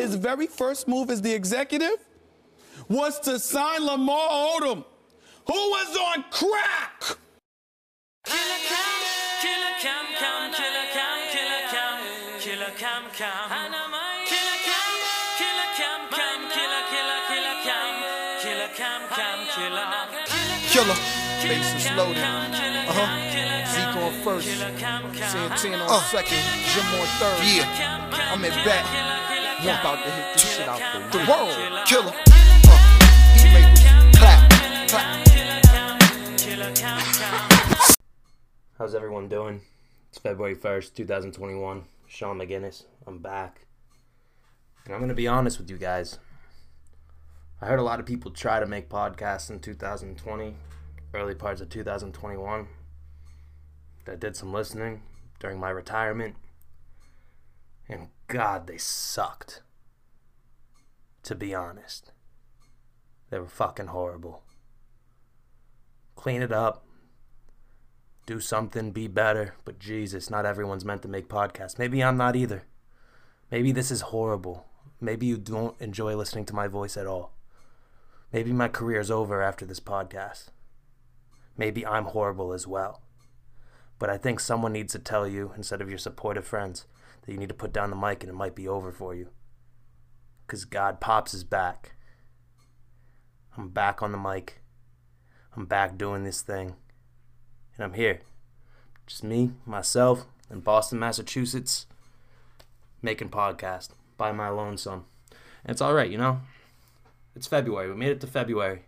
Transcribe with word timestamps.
his 0.00 0.14
very 0.14 0.46
first 0.46 0.88
move 0.88 1.10
as 1.10 1.20
the 1.22 1.32
executive 1.32 1.98
was 2.88 3.20
to 3.20 3.38
sign 3.38 3.84
Lamar 3.84 4.28
Odom, 4.30 4.84
who 5.46 5.54
was 5.54 5.96
on 5.96 6.24
crack. 6.30 7.16
Killer 8.24 8.60
Cam, 8.68 9.00
Killer 9.42 9.74
Cam, 9.80 10.06
Cam, 10.18 10.52
Killer 10.52 10.86
Cam, 10.92 11.18
Killer 11.32 11.64
Cam, 11.70 11.98
Killer 12.40 12.72
Cam, 12.76 13.02
Cam. 13.12 13.48
Killer 14.30 14.58
Cam, 14.66 14.90
Killer 15.38 15.70
Cam, 15.76 16.00
Cam, 16.10 16.40
Killer, 16.50 16.84
Killer, 16.90 17.20
Killer 17.28 17.58
Cam, 17.64 17.94
Killer 18.42 18.70
Cam, 18.74 19.00
Cam, 19.10 19.38
Killer. 19.54 19.86
Killer. 20.70 20.98
Bass 21.42 21.68
is 21.74 21.90
loaded. 21.96 22.22
Uh-huh. 22.22 23.08
Zeke 23.72 23.96
on 23.96 24.12
first. 24.22 24.48
Santana 25.30 25.84
on 25.84 26.02
second. 26.04 26.42
Jim 26.68 26.84
on 27.00 27.06
third. 27.18 27.38
Yeah. 27.44 28.32
I'm 28.32 28.44
at 28.44 28.64
bat. 28.64 29.19
I'm 29.62 29.68
about 29.68 30.02
to 30.02 30.10
hit 30.10 30.32
this 30.32 30.56
shit 30.56 30.66
out 30.66 30.80
the 31.12 31.18
world. 31.28 31.86
Killer. 31.86 32.14
How's 38.78 38.94
everyone 38.94 39.28
doing? 39.28 39.60
It's 40.08 40.18
February 40.18 40.56
1st, 40.56 40.94
2021. 40.94 41.84
Sean 42.06 42.38
McGinnis. 42.38 42.84
I'm 43.06 43.18
back. 43.18 43.66
And 44.86 44.94
I'm 44.94 45.00
going 45.00 45.10
to 45.10 45.14
be 45.14 45.28
honest 45.28 45.58
with 45.58 45.68
you 45.68 45.76
guys. 45.76 46.18
I 47.60 47.66
heard 47.66 47.78
a 47.78 47.82
lot 47.82 48.00
of 48.00 48.06
people 48.06 48.30
try 48.30 48.60
to 48.60 48.66
make 48.66 48.88
podcasts 48.88 49.50
in 49.50 49.60
2020, 49.60 50.54
early 51.12 51.34
parts 51.34 51.60
of 51.60 51.68
2021. 51.68 52.66
I 54.08 54.14
did 54.14 54.36
some 54.36 54.54
listening 54.54 55.02
during 55.38 55.60
my 55.60 55.68
retirement. 55.68 56.36
And 57.90 58.08
God, 58.28 58.68
they 58.68 58.78
sucked. 58.78 59.62
To 61.24 61.34
be 61.34 61.54
honest, 61.54 62.12
they 63.28 63.38
were 63.38 63.48
fucking 63.48 63.88
horrible. 63.88 64.42
Clean 66.16 66.40
it 66.40 66.52
up, 66.52 66.86
do 68.26 68.40
something, 68.40 68.92
be 68.92 69.08
better. 69.08 69.54
But 69.64 69.78
Jesus, 69.78 70.30
not 70.30 70.46
everyone's 70.46 70.84
meant 70.84 71.02
to 71.02 71.08
make 71.08 71.28
podcasts. 71.28 71.78
Maybe 71.78 72.02
I'm 72.02 72.16
not 72.16 72.36
either. 72.36 72.62
Maybe 73.50 73.72
this 73.72 73.90
is 73.90 74.00
horrible. 74.02 74.66
Maybe 75.00 75.26
you 75.26 75.36
don't 75.36 75.78
enjoy 75.80 76.14
listening 76.14 76.46
to 76.46 76.54
my 76.54 76.68
voice 76.68 76.96
at 76.96 77.06
all. 77.06 77.32
Maybe 78.32 78.52
my 78.52 78.68
career's 78.68 79.10
over 79.10 79.42
after 79.42 79.66
this 79.66 79.80
podcast. 79.80 80.46
Maybe 81.56 81.84
I'm 81.84 82.04
horrible 82.04 82.52
as 82.52 82.66
well. 82.66 83.02
But 83.98 84.08
I 84.08 84.16
think 84.16 84.40
someone 84.40 84.72
needs 84.72 84.92
to 84.92 84.98
tell 84.98 85.26
you, 85.26 85.52
instead 85.56 85.82
of 85.82 85.88
your 85.90 85.98
supportive 85.98 86.46
friends, 86.46 86.86
that 87.30 87.34
you 87.34 87.40
need 87.40 87.48
to 87.48 87.54
put 87.54 87.72
down 87.72 87.90
the 87.90 87.96
mic 87.96 88.24
and 88.24 88.30
it 88.30 88.34
might 88.34 88.56
be 88.56 88.66
over 88.66 88.90
for 88.90 89.14
you. 89.14 89.28
Because 90.44 90.64
God 90.64 91.00
Pops 91.00 91.32
is 91.32 91.44
back. 91.44 91.92
I'm 93.56 93.68
back 93.68 94.02
on 94.02 94.10
the 94.10 94.18
mic. 94.18 94.60
I'm 95.56 95.64
back 95.64 95.96
doing 95.96 96.24
this 96.24 96.42
thing 96.42 96.74
and 97.76 97.84
I'm 97.84 97.92
here. 97.92 98.22
Just 99.06 99.22
me, 99.22 99.52
myself, 99.64 100.26
in 100.50 100.58
Boston, 100.58 100.98
Massachusetts, 100.98 101.86
making 103.00 103.28
podcast 103.28 103.90
by 104.16 104.32
my 104.32 104.48
lonesome. 104.48 105.04
And 105.62 105.70
it's 105.70 105.80
all 105.80 105.94
right, 105.94 106.10
you 106.10 106.18
know. 106.18 106.40
It's 107.36 107.46
February. 107.46 107.88
We 107.88 107.94
made 107.94 108.10
it 108.10 108.20
to 108.22 108.26
February. 108.26 108.86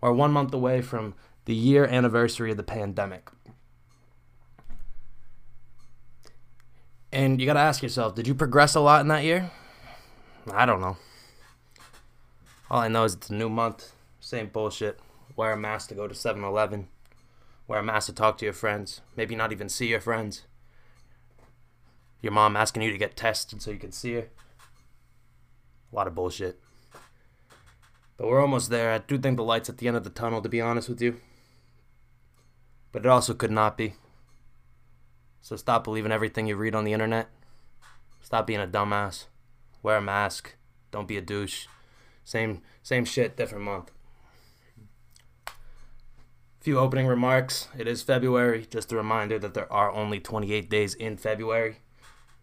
We're 0.00 0.10
one 0.10 0.32
month 0.32 0.52
away 0.52 0.82
from 0.82 1.14
the 1.44 1.54
year 1.54 1.84
anniversary 1.84 2.50
of 2.50 2.56
the 2.56 2.64
pandemic. 2.64 3.30
And 7.16 7.40
you 7.40 7.46
got 7.46 7.54
to 7.54 7.60
ask 7.60 7.82
yourself, 7.82 8.14
did 8.14 8.26
you 8.28 8.34
progress 8.34 8.74
a 8.74 8.80
lot 8.80 9.00
in 9.00 9.08
that 9.08 9.24
year? 9.24 9.50
I 10.52 10.66
don't 10.66 10.82
know. 10.82 10.98
All 12.70 12.80
I 12.80 12.88
know 12.88 13.04
is 13.04 13.14
it's 13.14 13.30
a 13.30 13.34
new 13.34 13.48
month. 13.48 13.92
Same 14.20 14.48
bullshit. 14.48 15.00
Wear 15.34 15.52
a 15.52 15.56
mask 15.56 15.88
to 15.88 15.94
go 15.94 16.06
to 16.06 16.14
7 16.14 16.44
Eleven 16.44 16.88
wear 17.66 17.80
a 17.80 17.82
mask 17.82 18.06
to 18.06 18.12
talk 18.12 18.36
to 18.38 18.44
your 18.44 18.52
friends, 18.54 19.00
maybe 19.16 19.34
not 19.34 19.50
even 19.50 19.68
see 19.68 19.86
your 19.86 20.00
friends. 20.00 20.42
Your 22.20 22.32
mom 22.32 22.54
asking 22.54 22.82
you 22.82 22.92
to 22.92 22.98
get 22.98 23.16
tested 23.16 23.62
so 23.62 23.70
you 23.70 23.78
can 23.78 23.92
see 23.92 24.14
her. 24.14 24.28
A 25.90 25.96
lot 25.96 26.06
of 26.06 26.14
bullshit. 26.14 26.60
But 28.16 28.28
we're 28.28 28.40
almost 28.40 28.70
there. 28.70 28.92
I 28.92 28.98
do 28.98 29.18
think 29.18 29.36
the 29.36 29.42
light's 29.42 29.68
at 29.68 29.78
the 29.78 29.88
end 29.88 29.96
of 29.96 30.04
the 30.04 30.10
tunnel, 30.10 30.42
to 30.42 30.48
be 30.48 30.60
honest 30.60 30.88
with 30.88 31.00
you. 31.00 31.20
But 32.92 33.04
it 33.04 33.08
also 33.08 33.34
could 33.34 33.50
not 33.50 33.76
be. 33.76 33.94
So 35.46 35.56
stop 35.56 35.84
believing 35.84 36.10
everything 36.10 36.46
you 36.46 36.56
read 36.56 36.74
on 36.74 36.84
the 36.84 36.92
internet. 36.92 37.28
Stop 38.20 38.46
being 38.46 38.60
a 38.60 38.66
dumbass. 38.66 39.26
Wear 39.82 39.98
a 39.98 40.02
mask. 40.02 40.56
Don't 40.90 41.06
be 41.06 41.16
a 41.16 41.22
douche. 41.22 41.66
Same 42.24 42.62
same 42.82 43.04
shit, 43.04 43.36
different 43.36 43.64
month 43.64 43.90
few 46.66 46.80
opening 46.80 47.06
remarks. 47.06 47.68
It 47.78 47.86
is 47.86 48.02
February. 48.02 48.66
Just 48.68 48.90
a 48.90 48.96
reminder 48.96 49.38
that 49.38 49.54
there 49.54 49.72
are 49.72 49.92
only 49.92 50.18
28 50.18 50.68
days 50.68 50.94
in 50.94 51.16
February. 51.16 51.76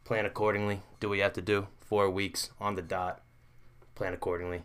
Plan 0.05 0.25
accordingly. 0.25 0.81
Do 1.01 1.09
what 1.09 1.17
you 1.17 1.23
have 1.23 1.33
to 1.33 1.41
do. 1.41 1.67
Four 1.81 2.09
weeks 2.09 2.49
on 2.57 2.75
the 2.75 2.81
dot. 2.81 3.21
Plan 3.95 4.13
accordingly. 4.13 4.61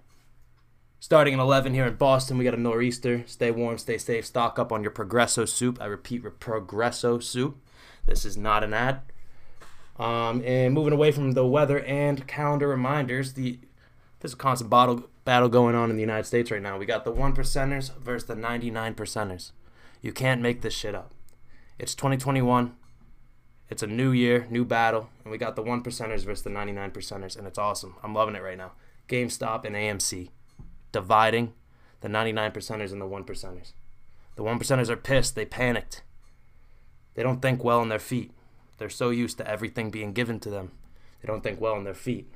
Starting 1.00 1.34
at 1.34 1.41
11 1.41 1.75
here 1.75 1.87
in 1.87 1.97
Boston, 1.97 2.38
we 2.38 2.44
got 2.44 2.55
a 2.55 2.60
nor'easter. 2.60 3.25
Stay 3.26 3.50
warm, 3.50 3.78
stay 3.78 3.99
safe. 3.99 4.26
Stock 4.26 4.60
up 4.60 4.70
on 4.70 4.82
your 4.82 4.93
Progresso 4.93 5.44
soup. 5.44 5.78
I 5.81 5.87
repeat, 5.87 6.22
Progresso 6.38 7.19
soup. 7.19 7.60
This 8.09 8.25
is 8.25 8.37
not 8.37 8.65
an 8.65 8.73
ad. 8.73 9.03
Um, 9.99 10.43
and 10.45 10.73
moving 10.73 10.93
away 10.93 11.13
from 11.13 11.33
the 11.33 11.47
weather 11.47 11.81
and 11.81 12.27
calendar 12.27 12.69
reminders, 12.69 13.35
the 13.35 13.59
there's 14.21 14.33
a 14.33 14.37
constant 14.37 14.71
battle 14.71 15.09
battle 15.25 15.49
going 15.49 15.75
on 15.75 15.91
in 15.91 15.97
the 15.97 16.03
United 16.03 16.25
States 16.25 16.51
right 16.51 16.63
now. 16.63 16.79
We 16.79 16.87
got 16.87 17.05
the 17.05 17.13
one 17.13 17.35
percenters 17.35 17.95
versus 17.99 18.27
the 18.27 18.35
99 18.35 18.95
percenters. 18.95 19.53
You 20.01 20.13
can't 20.13 20.41
make 20.41 20.63
this 20.63 20.75
shit 20.75 20.95
up. 20.95 21.13
It's 21.79 21.95
2021. 21.95 22.75
It's 23.71 23.83
a 23.83 23.87
new 23.87 24.13
year, 24.13 24.47
new 24.51 24.65
battle, 24.65 25.11
and 25.23 25.31
we 25.31 25.37
got 25.37 25.55
the 25.55 25.63
one 25.63 25.83
percenters 25.83 26.25
versus 26.25 26.43
the 26.43 26.51
99 26.51 26.91
percenters, 26.93 27.37
and 27.37 27.47
it's 27.47 27.59
awesome. 27.59 27.97
I'm 28.03 28.15
loving 28.15 28.35
it 28.35 28.43
right 28.43 28.57
now. 28.57 28.73
GameStop 29.09 29.65
and 29.65 29.77
AMC 29.77 30.31
dividing 30.93 31.53
the 32.01 32.09
99 32.09 32.53
percenters 32.53 32.93
and 32.93 33.01
the 33.01 33.07
one 33.07 33.25
percenters. 33.25 33.73
The 34.37 34.43
one 34.43 34.59
percenters 34.59 34.89
are 34.89 34.97
pissed. 34.97 35.35
They 35.35 35.45
panicked. 35.45 36.03
They 37.19 37.25
don't 37.25 37.43
think 37.43 37.65
well 37.65 37.81
on 37.81 37.89
their 37.89 37.99
feet. 37.99 38.31
They're 38.77 38.89
so 38.89 39.11
used 39.11 39.39
to 39.39 39.51
everything 39.51 39.91
being 39.91 40.12
given 40.12 40.39
to 40.39 40.51
them. 40.51 40.71
They 41.21 41.27
don't 41.27 41.43
think 41.43 41.61
well 41.61 41.75
on 41.75 41.83
their 41.83 41.93
feet. 41.93 42.33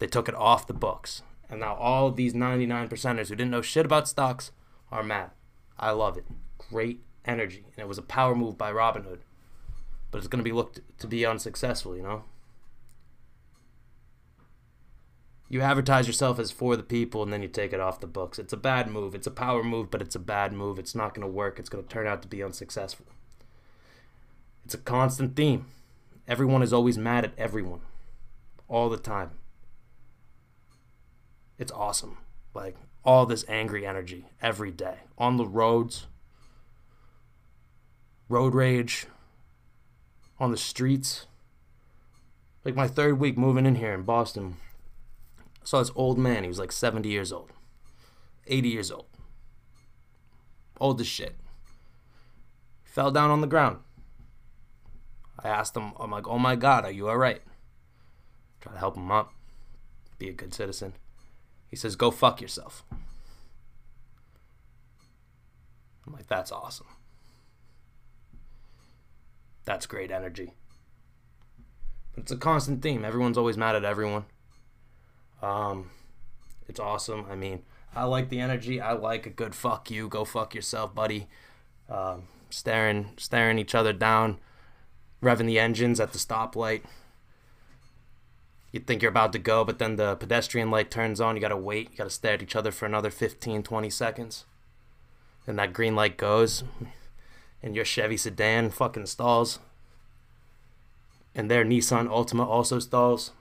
They 0.00 0.06
took 0.06 0.28
it 0.28 0.34
off 0.34 0.66
the 0.66 0.74
books. 0.74 1.22
And 1.48 1.60
now 1.60 1.74
all 1.76 2.10
these 2.10 2.34
99 2.34 2.90
percenters 2.90 3.28
who 3.30 3.36
didn't 3.36 3.52
know 3.52 3.62
shit 3.62 3.86
about 3.86 4.06
stocks 4.06 4.52
are 4.92 5.02
mad. 5.02 5.30
I 5.78 5.92
love 5.92 6.18
it. 6.18 6.26
Great 6.58 7.00
energy. 7.24 7.64
And 7.74 7.78
it 7.78 7.88
was 7.88 7.96
a 7.96 8.02
power 8.02 8.34
move 8.34 8.58
by 8.58 8.70
Robinhood. 8.70 9.20
But 10.10 10.18
it's 10.18 10.28
going 10.28 10.44
to 10.44 10.50
be 10.50 10.52
looked 10.52 10.80
to 10.98 11.06
be 11.06 11.24
unsuccessful, 11.24 11.96
you 11.96 12.02
know? 12.02 12.24
You 15.48 15.62
advertise 15.62 16.06
yourself 16.06 16.38
as 16.38 16.50
for 16.50 16.76
the 16.76 16.82
people 16.82 17.22
and 17.22 17.32
then 17.32 17.40
you 17.40 17.48
take 17.48 17.72
it 17.72 17.80
off 17.80 18.00
the 18.00 18.06
books. 18.06 18.38
It's 18.38 18.52
a 18.52 18.58
bad 18.58 18.90
move. 18.90 19.14
It's 19.14 19.26
a 19.26 19.30
power 19.30 19.64
move, 19.64 19.90
but 19.90 20.02
it's 20.02 20.16
a 20.16 20.18
bad 20.20 20.52
move. 20.52 20.78
It's 20.78 20.94
not 20.94 21.14
going 21.14 21.26
to 21.26 21.32
work. 21.32 21.58
It's 21.58 21.70
going 21.70 21.82
to 21.82 21.88
turn 21.88 22.06
out 22.06 22.20
to 22.20 22.28
be 22.28 22.42
unsuccessful. 22.42 23.06
It's 24.68 24.74
a 24.74 24.78
constant 24.78 25.34
theme. 25.34 25.64
Everyone 26.28 26.62
is 26.62 26.74
always 26.74 26.98
mad 26.98 27.24
at 27.24 27.32
everyone 27.38 27.80
all 28.68 28.90
the 28.90 28.98
time 28.98 29.30
it's 31.58 31.72
awesome. 31.72 32.18
Like 32.54 32.76
all 33.02 33.24
this 33.24 33.46
angry 33.48 33.86
energy 33.86 34.26
every 34.40 34.70
day 34.70 34.98
on 35.16 35.38
the 35.38 35.46
roads, 35.46 36.06
road 38.28 38.54
rage, 38.54 39.06
on 40.38 40.50
the 40.50 40.58
streets. 40.58 41.24
Like 42.62 42.76
my 42.76 42.88
third 42.88 43.18
week 43.18 43.38
moving 43.38 43.64
in 43.64 43.76
here 43.76 43.94
in 43.94 44.02
Boston, 44.02 44.56
I 45.40 45.64
saw 45.64 45.78
this 45.78 45.90
old 45.94 46.18
man. 46.18 46.42
He 46.42 46.48
was 46.48 46.58
like 46.58 46.72
70 46.72 47.08
years 47.08 47.32
old, 47.32 47.52
80 48.46 48.68
years 48.68 48.90
old, 48.90 49.06
old 50.78 51.00
as 51.00 51.06
shit. 51.06 51.36
Fell 52.84 53.10
down 53.10 53.30
on 53.30 53.40
the 53.40 53.46
ground. 53.46 53.78
I 55.42 55.48
asked 55.48 55.76
him, 55.76 55.92
I'm 55.98 56.10
like, 56.10 56.26
oh 56.26 56.38
my 56.38 56.56
God, 56.56 56.84
are 56.84 56.90
you 56.90 57.08
all 57.08 57.16
right? 57.16 57.42
Try 58.60 58.72
to 58.72 58.78
help 58.78 58.96
him 58.96 59.10
up, 59.10 59.32
be 60.18 60.28
a 60.28 60.32
good 60.32 60.52
citizen. 60.52 60.94
He 61.68 61.76
says, 61.76 61.96
Go 61.96 62.10
fuck 62.10 62.40
yourself. 62.40 62.82
I'm 66.06 66.12
like, 66.12 66.26
That's 66.26 66.50
awesome. 66.50 66.86
That's 69.64 69.86
great 69.86 70.10
energy. 70.10 70.54
But 72.14 72.22
it's 72.22 72.32
a 72.32 72.36
constant 72.36 72.82
theme. 72.82 73.04
Everyone's 73.04 73.36
always 73.36 73.58
mad 73.58 73.76
at 73.76 73.84
everyone. 73.84 74.24
Um, 75.42 75.90
it's 76.66 76.80
awesome. 76.80 77.26
I 77.30 77.34
mean, 77.36 77.62
I 77.94 78.04
like 78.04 78.30
the 78.30 78.40
energy. 78.40 78.80
I 78.80 78.92
like 78.92 79.26
a 79.26 79.30
good 79.30 79.54
fuck 79.54 79.90
you, 79.90 80.08
go 80.08 80.24
fuck 80.24 80.54
yourself, 80.54 80.94
buddy. 80.94 81.28
Um, 81.88 82.24
staring, 82.50 83.10
staring 83.18 83.58
each 83.58 83.74
other 83.74 83.92
down, 83.92 84.38
revving 85.22 85.46
the 85.46 85.58
engines 85.58 86.00
at 86.00 86.12
the 86.12 86.18
stoplight. 86.18 86.82
You 88.72 88.80
think 88.80 89.02
you're 89.02 89.10
about 89.10 89.32
to 89.32 89.38
go, 89.38 89.64
but 89.64 89.78
then 89.78 89.96
the 89.96 90.16
pedestrian 90.16 90.70
light 90.70 90.90
turns 90.90 91.20
on. 91.20 91.34
You 91.34 91.40
got 91.40 91.48
to 91.48 91.56
wait. 91.56 91.90
You 91.90 91.96
got 91.96 92.04
to 92.04 92.10
stare 92.10 92.34
at 92.34 92.42
each 92.42 92.56
other 92.56 92.70
for 92.70 92.86
another 92.86 93.10
15, 93.10 93.62
20 93.62 93.90
seconds. 93.90 94.44
And 95.46 95.58
that 95.58 95.72
green 95.72 95.96
light 95.96 96.18
goes, 96.18 96.62
and 97.62 97.74
your 97.74 97.84
Chevy 97.84 98.18
sedan 98.18 98.70
fucking 98.70 99.06
stalls. 99.06 99.58
And 101.34 101.50
their 101.50 101.64
Nissan 101.64 102.08
Altima 102.08 102.46
also 102.46 102.78
stalls. 102.78 103.32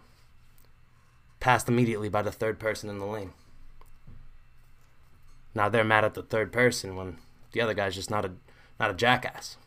Passed 1.39 1.67
immediately 1.67 2.09
by 2.09 2.21
the 2.21 2.31
third 2.31 2.59
person 2.59 2.89
in 2.89 2.99
the 2.99 3.05
lane. 3.05 3.33
Now 5.53 5.69
they're 5.69 5.83
mad 5.83 6.05
at 6.05 6.13
the 6.13 6.23
third 6.23 6.51
person 6.51 6.95
when 6.95 7.17
the 7.51 7.61
other 7.61 7.73
guy's 7.73 7.95
just 7.95 8.09
not 8.09 8.25
a 8.25 8.31
not 8.79 8.91
a 8.91 8.93
jackass. 8.93 9.57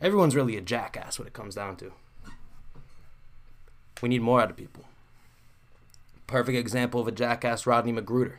Everyone's 0.00 0.34
really 0.34 0.56
a 0.56 0.60
jackass 0.62 1.18
when 1.18 1.28
it 1.28 1.34
comes 1.34 1.54
down 1.54 1.76
to. 1.76 1.92
We 4.00 4.08
need 4.08 4.22
more 4.22 4.40
out 4.40 4.50
of 4.50 4.56
people. 4.56 4.84
Perfect 6.26 6.56
example 6.56 7.00
of 7.00 7.08
a 7.08 7.12
jackass 7.12 7.66
Rodney 7.66 7.92
McGruder. 7.92 8.36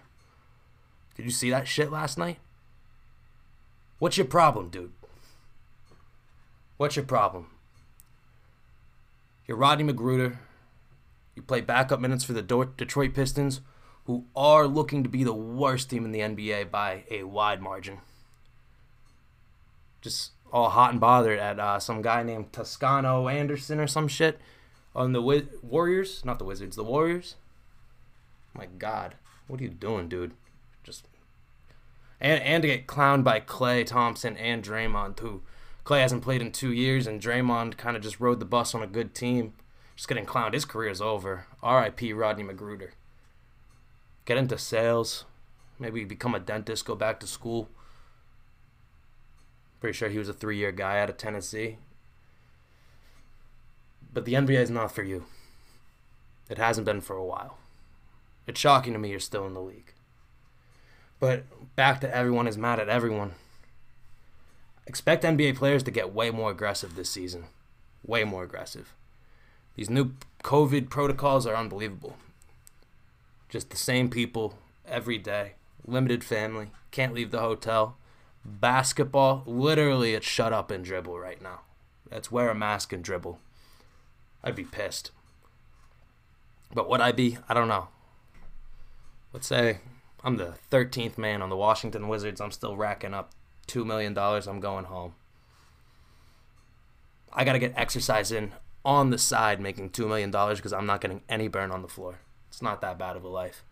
Did 1.15 1.25
you 1.25 1.31
see 1.31 1.51
that 1.51 1.67
shit 1.67 1.91
last 1.91 2.17
night? 2.17 2.39
What's 3.99 4.17
your 4.17 4.25
problem, 4.25 4.69
dude? 4.69 4.93
What's 6.77 6.95
your 6.95 7.05
problem? 7.05 7.47
You're 9.45 9.57
Rodney 9.57 9.83
McGruder. 9.83 10.37
You 11.35 11.43
play 11.43 11.61
backup 11.61 11.99
minutes 11.99 12.23
for 12.23 12.33
the 12.33 12.41
Detroit 12.41 13.13
Pistons, 13.13 13.61
who 14.05 14.25
are 14.35 14.67
looking 14.67 15.03
to 15.03 15.09
be 15.09 15.23
the 15.23 15.33
worst 15.33 15.91
team 15.91 16.05
in 16.05 16.11
the 16.11 16.21
NBA 16.21 16.71
by 16.71 17.03
a 17.11 17.23
wide 17.23 17.61
margin. 17.61 17.99
Just 20.01 20.31
all 20.51 20.69
hot 20.69 20.91
and 20.91 20.99
bothered 20.99 21.39
at 21.39 21.59
uh, 21.59 21.79
some 21.79 22.01
guy 22.01 22.23
named 22.23 22.51
Toscano 22.51 23.27
Anderson 23.27 23.79
or 23.79 23.87
some 23.87 24.07
shit 24.07 24.39
on 24.95 25.13
the 25.13 25.21
Warriors, 25.61 26.25
not 26.25 26.39
the 26.39 26.45
Wizards, 26.45 26.75
the 26.75 26.83
Warriors. 26.83 27.35
My 28.53 28.65
God, 28.65 29.15
what 29.47 29.59
are 29.59 29.63
you 29.63 29.69
doing, 29.69 30.09
dude? 30.09 30.33
Just 30.83 31.07
and 32.19 32.41
and 32.43 32.61
to 32.61 32.67
get 32.67 32.87
clowned 32.87 33.23
by 33.23 33.39
Klay 33.39 33.85
Thompson 33.85 34.35
and 34.37 34.63
Draymond, 34.63 35.19
who 35.19 35.41
Klay 35.85 36.01
hasn't 36.01 36.23
played 36.23 36.41
in 36.41 36.51
two 36.51 36.71
years, 36.71 37.07
and 37.07 37.21
Draymond 37.21 37.77
kind 37.77 37.95
of 37.95 38.03
just 38.03 38.19
rode 38.19 38.39
the 38.39 38.45
bus 38.45 38.75
on 38.75 38.83
a 38.83 38.87
good 38.87 39.15
team. 39.15 39.53
Just 39.95 40.07
getting 40.07 40.25
clowned. 40.25 40.53
His 40.53 40.65
career 40.65 40.89
is 40.89 41.01
over. 41.01 41.45
R.I.P. 41.61 42.13
Rodney 42.13 42.43
McGruder. 42.43 42.91
Get 44.25 44.37
into 44.37 44.57
sales, 44.57 45.25
maybe 45.79 46.03
become 46.03 46.35
a 46.35 46.39
dentist, 46.39 46.85
go 46.85 46.95
back 46.95 47.19
to 47.19 47.27
school. 47.27 47.69
Pretty 49.81 49.97
sure 49.97 50.07
he 50.09 50.19
was 50.19 50.29
a 50.29 50.33
three-year 50.33 50.71
guy 50.71 51.01
out 51.01 51.09
of 51.09 51.17
Tennessee. 51.17 51.77
But 54.13 54.25
the 54.25 54.33
NBA 54.33 54.61
is 54.61 54.69
not 54.69 54.93
for 54.93 55.03
you. 55.03 55.25
It 56.49 56.57
hasn't 56.57 56.85
been 56.85 57.01
for 57.01 57.15
a 57.15 57.25
while. 57.25 57.57
It's 58.47 58.59
shocking 58.59 58.93
to 58.93 58.99
me 58.99 59.09
you're 59.09 59.19
still 59.19 59.45
in 59.47 59.53
the 59.53 59.61
league. 59.61 59.93
But 61.19 61.43
back 61.75 61.99
to 62.01 62.15
everyone 62.15 62.47
is 62.47 62.57
mad 62.57 62.79
at 62.79 62.89
everyone. 62.89 63.33
Expect 64.85 65.23
NBA 65.23 65.55
players 65.55 65.83
to 65.83 65.91
get 65.91 66.13
way 66.13 66.31
more 66.31 66.51
aggressive 66.51 66.95
this 66.95 67.09
season. 67.09 67.45
Way 68.05 68.23
more 68.23 68.43
aggressive. 68.43 68.93
These 69.75 69.89
new 69.89 70.13
COVID 70.43 70.89
protocols 70.89 71.47
are 71.47 71.55
unbelievable. 71.55 72.17
Just 73.49 73.69
the 73.69 73.77
same 73.77 74.09
people 74.09 74.57
every 74.87 75.17
day. 75.17 75.53
Limited 75.85 76.23
family. 76.23 76.71
Can't 76.91 77.13
leave 77.13 77.31
the 77.31 77.39
hotel. 77.39 77.95
Basketball, 78.43 79.43
literally, 79.45 80.13
it's 80.13 80.25
shut 80.25 80.53
up 80.53 80.71
and 80.71 80.83
dribble 80.83 81.17
right 81.19 81.41
now. 81.41 81.61
That's 82.09 82.31
wear 82.31 82.49
a 82.49 82.55
mask 82.55 82.91
and 82.91 83.03
dribble. 83.03 83.39
I'd 84.43 84.55
be 84.55 84.63
pissed. 84.63 85.11
But 86.73 86.89
would 86.89 87.01
I 87.01 87.11
be? 87.11 87.37
I 87.47 87.53
don't 87.53 87.67
know. 87.67 87.89
Let's 89.33 89.47
say 89.47 89.79
I'm 90.23 90.37
the 90.37 90.55
13th 90.71 91.17
man 91.17 91.41
on 91.41 91.49
the 91.49 91.57
Washington 91.57 92.07
Wizards. 92.07 92.41
I'm 92.41 92.51
still 92.51 92.75
racking 92.75 93.13
up 93.13 93.31
$2 93.67 93.85
million. 93.85 94.17
I'm 94.17 94.59
going 94.59 94.85
home. 94.85 95.15
I 97.33 97.45
got 97.45 97.53
to 97.53 97.59
get 97.59 97.73
exercise 97.75 98.31
in 98.31 98.51
on 98.83 99.09
the 99.09 99.17
side 99.17 99.61
making 99.61 99.91
$2 99.91 100.07
million 100.07 100.31
because 100.31 100.73
I'm 100.73 100.85
not 100.85 101.01
getting 101.01 101.21
any 101.29 101.47
burn 101.47 101.71
on 101.71 101.81
the 101.81 101.87
floor. 101.87 102.19
It's 102.49 102.61
not 102.61 102.81
that 102.81 102.97
bad 102.97 103.15
of 103.15 103.23
a 103.23 103.29
life. 103.29 103.63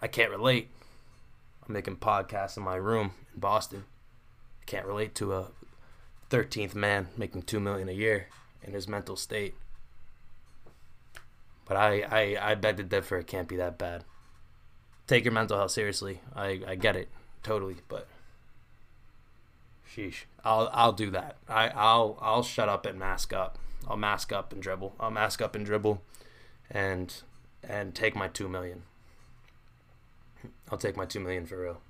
I 0.00 0.08
can't 0.08 0.30
relate. 0.30 0.70
I'm 1.66 1.72
making 1.72 1.96
podcasts 1.96 2.56
in 2.56 2.62
my 2.62 2.76
room 2.76 3.12
in 3.34 3.40
Boston. 3.40 3.84
I 4.60 4.64
can't 4.66 4.86
relate 4.86 5.14
to 5.16 5.32
a 5.34 5.48
13th 6.30 6.74
man 6.74 7.08
making 7.16 7.42
two 7.42 7.60
million 7.60 7.88
a 7.88 7.92
year 7.92 8.28
in 8.62 8.72
his 8.72 8.88
mental 8.88 9.16
state. 9.16 9.54
But 11.66 11.76
I, 11.76 12.00
I, 12.00 12.50
I 12.50 12.54
beg 12.54 12.76
to 12.78 12.82
differ. 12.82 13.18
It 13.18 13.26
can't 13.26 13.48
be 13.48 13.56
that 13.56 13.78
bad. 13.78 14.04
Take 15.06 15.24
your 15.24 15.32
mental 15.32 15.56
health 15.56 15.70
seriously. 15.70 16.20
I, 16.34 16.60
I 16.66 16.74
get 16.74 16.96
it 16.96 17.08
totally, 17.42 17.76
but 17.88 18.08
sheesh, 19.94 20.24
I'll 20.44 20.70
I'll 20.72 20.92
do 20.92 21.10
that. 21.10 21.36
I 21.48 21.68
I'll 21.68 22.18
I'll 22.20 22.42
shut 22.42 22.68
up 22.68 22.86
and 22.86 22.98
mask 22.98 23.32
up. 23.32 23.58
I'll 23.88 23.96
mask 23.96 24.32
up 24.32 24.52
and 24.52 24.62
dribble. 24.62 24.94
I'll 25.00 25.10
mask 25.10 25.42
up 25.42 25.54
and 25.54 25.66
dribble, 25.66 26.02
and 26.70 27.14
and 27.62 27.94
take 27.94 28.14
my 28.14 28.28
two 28.28 28.48
million. 28.48 28.82
I'll 30.70 30.78
take 30.78 30.96
my 30.96 31.04
two 31.04 31.20
million 31.20 31.46
for 31.46 31.60
real 31.60 31.80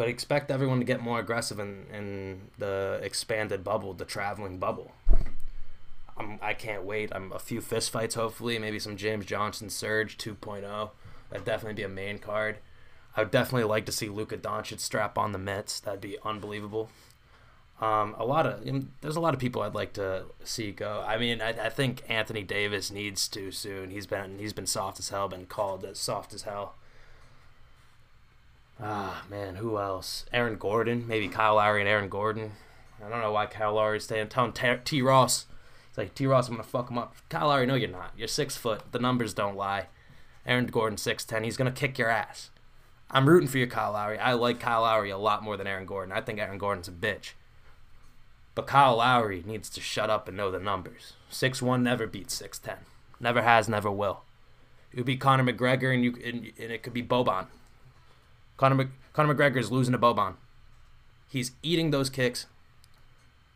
but 0.00 0.08
expect 0.08 0.50
everyone 0.50 0.78
to 0.78 0.84
get 0.86 1.02
more 1.02 1.20
aggressive 1.20 1.58
in, 1.58 1.84
in 1.92 2.40
the 2.56 2.98
expanded 3.02 3.62
bubble, 3.62 3.92
the 3.92 4.06
traveling 4.06 4.56
bubble. 4.56 4.92
I'm, 6.16 6.38
I 6.40 6.54
can't 6.54 6.84
wait. 6.84 7.10
I'm 7.14 7.30
a 7.32 7.38
few 7.38 7.60
fist 7.60 7.90
fights, 7.90 8.14
hopefully, 8.14 8.58
maybe 8.58 8.78
some 8.78 8.96
James 8.96 9.26
Johnson 9.26 9.68
Surge 9.68 10.16
2.0. 10.16 10.88
That'd 11.28 11.44
definitely 11.44 11.74
be 11.74 11.82
a 11.82 11.88
main 11.90 12.18
card. 12.18 12.60
I 13.14 13.20
would 13.20 13.30
definitely 13.30 13.64
like 13.64 13.84
to 13.84 13.92
see 13.92 14.08
Luka 14.08 14.38
Doncic 14.38 14.80
strap 14.80 15.18
on 15.18 15.32
the 15.32 15.38
mitts. 15.38 15.80
That'd 15.80 16.00
be 16.00 16.16
unbelievable. 16.24 16.88
Um, 17.80 18.14
a 18.18 18.26
lot 18.26 18.46
of 18.46 18.62
there's 19.00 19.16
a 19.16 19.20
lot 19.20 19.32
of 19.32 19.40
people 19.40 19.62
I'd 19.62 19.74
like 19.74 19.94
to 19.94 20.24
see 20.44 20.70
go. 20.70 21.02
I 21.06 21.16
mean, 21.16 21.40
I, 21.40 21.48
I 21.48 21.68
think 21.70 22.02
Anthony 22.08 22.42
Davis 22.42 22.90
needs 22.90 23.26
to 23.28 23.50
soon. 23.50 23.90
He's 23.90 24.06
been 24.06 24.38
he's 24.38 24.52
been 24.52 24.66
soft 24.66 24.98
as 24.98 25.08
hell, 25.08 25.28
been 25.28 25.46
called 25.46 25.84
as 25.84 25.98
soft 25.98 26.34
as 26.34 26.42
hell. 26.42 26.74
Ah, 28.82 29.24
man, 29.30 29.56
who 29.56 29.78
else? 29.78 30.26
Aaron 30.32 30.56
Gordon, 30.56 31.06
maybe 31.06 31.28
Kyle 31.28 31.56
Lowry 31.56 31.80
and 31.80 31.88
Aaron 31.88 32.08
Gordon. 32.08 32.52
I 33.04 33.08
don't 33.08 33.20
know 33.20 33.32
why 33.32 33.46
Kyle 33.46 33.74
Lowry's 33.74 34.04
staying. 34.04 34.28
Telling 34.28 34.52
T-. 34.52 35.02
Ross, 35.02 35.46
it's 35.88 35.98
like 35.98 36.14
T. 36.14 36.26
Ross, 36.26 36.48
I'm 36.48 36.54
gonna 36.54 36.64
fuck 36.64 36.90
him 36.90 36.98
up. 36.98 37.14
Kyle 37.30 37.48
Lowry, 37.48 37.66
no, 37.66 37.74
you're 37.74 37.88
not. 37.88 38.12
You're 38.16 38.28
six 38.28 38.56
foot. 38.56 38.92
The 38.92 38.98
numbers 38.98 39.32
don't 39.32 39.56
lie. 39.56 39.86
Aaron 40.46 40.66
Gordon, 40.66 40.98
six 40.98 41.24
ten. 41.24 41.44
He's 41.44 41.56
gonna 41.56 41.70
kick 41.72 41.98
your 41.98 42.10
ass. 42.10 42.50
I'm 43.10 43.28
rooting 43.28 43.48
for 43.48 43.58
you, 43.58 43.66
Kyle 43.66 43.92
Lowry. 43.92 44.18
I 44.18 44.34
like 44.34 44.60
Kyle 44.60 44.82
Lowry 44.82 45.10
a 45.10 45.18
lot 45.18 45.42
more 45.42 45.56
than 45.56 45.66
Aaron 45.66 45.86
Gordon. 45.86 46.12
I 46.12 46.20
think 46.20 46.38
Aaron 46.38 46.58
Gordon's 46.58 46.88
a 46.88 46.92
bitch. 46.92 47.32
But 48.54 48.66
Kyle 48.66 48.96
Lowry 48.96 49.42
needs 49.46 49.70
to 49.70 49.80
shut 49.80 50.10
up 50.10 50.28
and 50.28 50.36
know 50.36 50.50
the 50.50 50.58
numbers. 50.58 51.14
Six 51.28 51.62
one 51.62 51.82
never 51.82 52.06
beats 52.06 52.34
six 52.34 52.58
ten. 52.58 52.78
Never 53.20 53.42
has, 53.42 53.68
never 53.68 53.90
will. 53.90 54.22
You 54.92 55.04
be 55.04 55.16
Conor 55.16 55.44
McGregor, 55.44 55.94
and 55.94 56.04
you 56.04 56.14
and, 56.24 56.52
and 56.58 56.72
it 56.72 56.82
could 56.82 56.92
be 56.92 57.02
Boban. 57.02 57.46
Conor, 58.56 58.90
Conor 59.12 59.34
McGregor 59.34 59.58
is 59.58 59.70
losing 59.70 59.92
to 59.92 59.98
Boban. 59.98 60.34
He's 61.28 61.52
eating 61.62 61.90
those 61.90 62.10
kicks, 62.10 62.46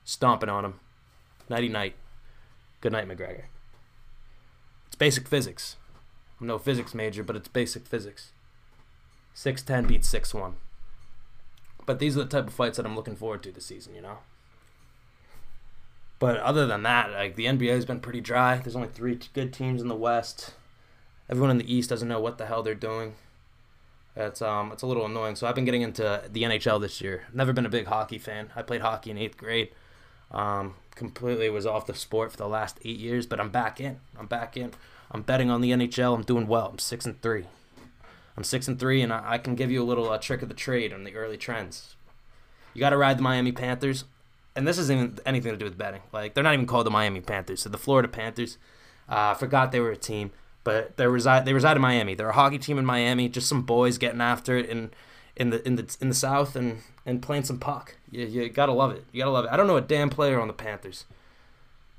stomping 0.05 0.49
on 0.49 0.65
him. 0.65 0.81
Nighty 1.49 1.69
night. 1.69 1.95
Good 2.81 2.93
night, 2.93 3.09
McGregor. 3.09 3.45
It's 4.87 4.97
basic 4.97 5.27
physics. 5.27 5.77
I'm 6.41 6.47
no 6.47 6.59
physics 6.59 6.95
major, 6.95 7.25
but 7.25 7.37
it's 7.37 7.49
basic 7.49 7.87
physics. 7.87 8.31
6'10 9.35 9.89
beats 9.89 10.13
6'1. 10.13 10.53
But 11.87 11.99
these 11.99 12.17
are 12.17 12.21
the 12.21 12.29
type 12.29 12.47
of 12.47 12.55
fights 12.55 12.77
that 12.77 12.87
I'm 12.87 12.95
looking 12.95 13.17
forward 13.17 13.43
to 13.43 13.53
this 13.53 13.67
season, 13.67 13.95
you 13.95 14.03
know? 14.03 14.19
But 16.25 16.39
other 16.39 16.67
than 16.67 16.85
that, 16.85 17.13
like 17.13 17.37
the 17.37 17.45
NBA 17.45 17.69
has 17.69 17.85
been 17.85 18.01
pretty 18.01 18.23
dry. 18.23 18.57
There's 18.57 18.75
only 18.75 18.89
three 18.89 19.21
good 19.35 19.53
teams 19.53 19.83
in 19.83 19.89
the 19.89 19.95
West. 19.95 20.55
Everyone 21.29 21.51
in 21.51 21.59
the 21.59 21.71
East 21.71 21.91
doesn't 21.91 22.09
know 22.09 22.19
what 22.19 22.39
the 22.39 22.47
hell 22.47 22.63
they're 22.63 22.75
doing. 22.75 23.17
It's 24.17 24.41
um 24.41 24.73
it's 24.73 24.81
a 24.81 24.87
little 24.87 25.05
annoying. 25.05 25.37
So 25.37 25.47
I've 25.47 25.55
been 25.55 25.67
getting 25.67 25.83
into 25.83 26.23
the 26.27 26.45
NHL 26.45 26.81
this 26.81 27.03
year. 27.03 27.25
Never 27.35 27.53
been 27.53 27.67
a 27.67 27.69
big 27.69 27.89
hockey 27.89 28.17
fan. 28.17 28.49
I 28.57 28.63
played 28.63 28.81
hockey 28.81 29.11
in 29.11 29.19
eighth 29.19 29.37
grade. 29.37 29.69
Um, 30.31 30.77
completely 30.95 31.51
was 31.51 31.67
off 31.67 31.85
the 31.85 31.93
sport 31.93 32.31
for 32.31 32.39
the 32.39 32.49
last 32.49 32.79
eight 32.87 32.97
years, 32.97 33.27
but 33.27 33.39
I'm 33.39 33.51
back 33.51 33.79
in. 33.79 34.01
I'm 34.19 34.25
back 34.25 34.57
in. 34.57 34.73
I'm 35.11 35.21
betting 35.21 35.51
on 35.51 35.61
the 35.61 35.73
NHL. 35.73 36.15
I'm 36.15 36.23
doing 36.23 36.47
well. 36.47 36.69
I'm 36.73 36.79
six 36.79 37.05
and 37.05 37.21
three. 37.21 37.45
I'm 38.35 38.45
six 38.45 38.67
and 38.67 38.81
three, 38.81 39.03
and 39.03 39.13
I, 39.13 39.33
I 39.33 39.37
can 39.37 39.57
give 39.57 39.71
you 39.71 39.83
a 39.83 39.85
little 39.85 40.09
uh, 40.09 40.17
trick 40.17 40.41
of 40.41 40.49
the 40.49 40.55
trade 40.55 40.91
on 40.91 41.05
the 41.05 41.17
early 41.17 41.37
trends. 41.37 41.97
You 42.73 42.81
got 42.81 42.91
to 42.91 42.97
ride 42.97 43.19
the 43.19 43.23
Miami 43.23 43.53
Panthers, 43.53 44.05
and 44.57 44.67
this 44.67 44.79
isn't 44.79 44.97
even 44.97 45.19
anything 45.27 45.53
to 45.53 45.59
do 45.59 45.65
with 45.65 45.79
betting. 45.79 46.03
Like 46.13 46.35
they're 46.35 46.45
not 46.45 46.55
even 46.55 46.67
called 46.67 46.87
the 46.87 46.91
Miami 46.91 47.21
Panthers. 47.21 47.63
So 47.63 47.69
the 47.69 47.79
Florida 47.79 48.09
Panthers. 48.09 48.59
Uh, 49.09 49.33
I 49.33 49.35
forgot 49.35 49.71
they 49.71 49.81
were 49.81 49.91
a 49.91 49.97
team 49.97 50.31
but 50.65 50.97
they 50.97 51.07
reside 51.07 51.45
they 51.45 51.53
reside 51.53 51.77
in 51.77 51.83
Miami. 51.83 52.15
They're 52.15 52.31
a 52.31 52.33
hockey 52.33 52.59
team 52.59 52.79
in 52.79 52.87
Miami. 52.87 53.29
Just 53.29 53.49
some 53.49 53.63
boys 53.63 53.99
getting 53.99 54.21
after 54.21 54.57
it 54.57 54.69
in 54.69 54.91
in 55.37 55.51
the 55.51 55.65
in 55.67 55.77
the 55.77 55.97
in 56.01 56.09
the 56.09 56.15
South 56.15 56.57
and 56.57 56.81
and 57.07 57.23
playing 57.23 57.45
some 57.45 57.59
puck. 57.59 57.97
You 58.11 58.25
you 58.25 58.49
gotta 58.49 58.73
love 58.73 58.91
it. 58.91 59.05
You 59.13 59.21
gotta 59.21 59.31
love 59.31 59.45
it. 59.45 59.51
I 59.53 59.57
don't 59.57 59.67
know 59.67 59.77
a 59.77 59.83
damn 59.83 60.11
player 60.11 60.41
on 60.41 60.49
the 60.49 60.55
Panthers. 60.55 61.05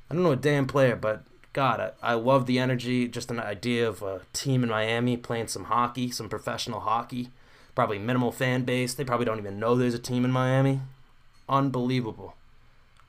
I 0.09 0.15
don't 0.15 0.23
know 0.23 0.31
a 0.31 0.35
damn 0.35 0.67
player, 0.67 0.95
but 0.95 1.23
God, 1.53 1.79
I, 1.79 2.11
I 2.11 2.13
love 2.15 2.47
the 2.47 2.59
energy. 2.59 3.07
Just 3.07 3.31
an 3.31 3.39
idea 3.39 3.87
of 3.87 4.01
a 4.01 4.21
team 4.33 4.63
in 4.63 4.69
Miami 4.69 5.15
playing 5.15 5.47
some 5.47 5.65
hockey, 5.65 6.11
some 6.11 6.27
professional 6.27 6.81
hockey. 6.81 7.29
Probably 7.75 7.99
minimal 7.99 8.31
fan 8.31 8.63
base. 8.63 8.93
They 8.93 9.03
probably 9.03 9.25
don't 9.25 9.37
even 9.37 9.59
know 9.59 9.75
there's 9.75 9.93
a 9.93 9.99
team 9.99 10.25
in 10.25 10.31
Miami. 10.31 10.81
Unbelievable. 11.47 12.35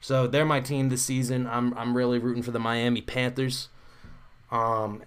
So 0.00 0.26
they're 0.26 0.44
my 0.44 0.60
team 0.60 0.88
this 0.88 1.02
season. 1.02 1.46
I'm 1.46 1.74
I'm 1.74 1.96
really 1.96 2.18
rooting 2.18 2.42
for 2.42 2.50
the 2.50 2.58
Miami 2.58 3.00
Panthers. 3.00 3.68
Um, 4.50 5.02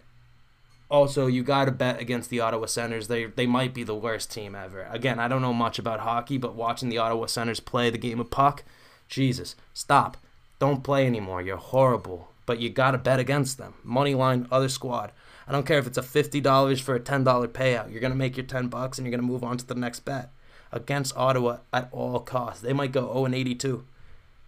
also, 0.90 1.28
you 1.28 1.44
got 1.44 1.66
to 1.66 1.72
bet 1.72 2.02
against 2.02 2.30
the 2.30 2.40
Ottawa 2.40 2.66
Senators. 2.66 3.08
They 3.08 3.26
they 3.26 3.46
might 3.46 3.74
be 3.74 3.84
the 3.84 3.96
worst 3.96 4.32
team 4.32 4.56
ever. 4.56 4.88
Again, 4.92 5.20
I 5.20 5.28
don't 5.28 5.42
know 5.42 5.54
much 5.54 5.80
about 5.80 6.02
hockey, 6.02 6.38
but 6.38 6.56
watching 6.56 6.90
the 6.90 6.98
Ottawa 6.98 7.28
Senators 7.28 7.60
play 7.60 7.90
the 7.90 7.98
game 7.98 8.20
of 8.20 8.32
puck, 8.32 8.64
Jesus, 9.08 9.56
stop. 9.74 10.18
Don't 10.60 10.84
play 10.84 11.06
anymore. 11.06 11.42
You're 11.42 11.58
horrible. 11.58 12.30
But 12.46 12.60
you 12.60 12.70
got 12.70 12.92
to 12.92 12.98
bet 12.98 13.20
against 13.20 13.60
them. 13.60 13.76
Money 13.84 14.16
line, 14.16 14.48
other 14.52 14.70
squad. 14.70 15.12
I 15.48 15.52
don't 15.52 15.66
care 15.66 15.78
if 15.78 15.88
it's 15.88 15.98
a 15.98 16.02
$50 16.02 16.82
for 16.82 16.96
a 16.96 17.00
$10 17.00 17.24
payout. 17.50 17.92
You're 17.92 18.02
going 18.02 18.12
to 18.12 18.18
make 18.18 18.36
your 18.36 18.46
10 18.46 18.68
bucks 18.68 18.98
and 18.98 19.06
you're 19.06 19.16
going 19.16 19.26
to 19.26 19.32
move 19.32 19.44
on 19.44 19.58
to 19.58 19.66
the 19.66 19.76
next 19.76 20.02
bet. 20.02 20.32
Against 20.72 21.16
Ottawa 21.16 21.58
at 21.72 21.90
all 21.92 22.20
costs. 22.20 22.62
They 22.62 22.74
might 22.74 22.92
go 22.92 23.12
0 23.14 23.26
and 23.26 23.36
82 23.36 23.86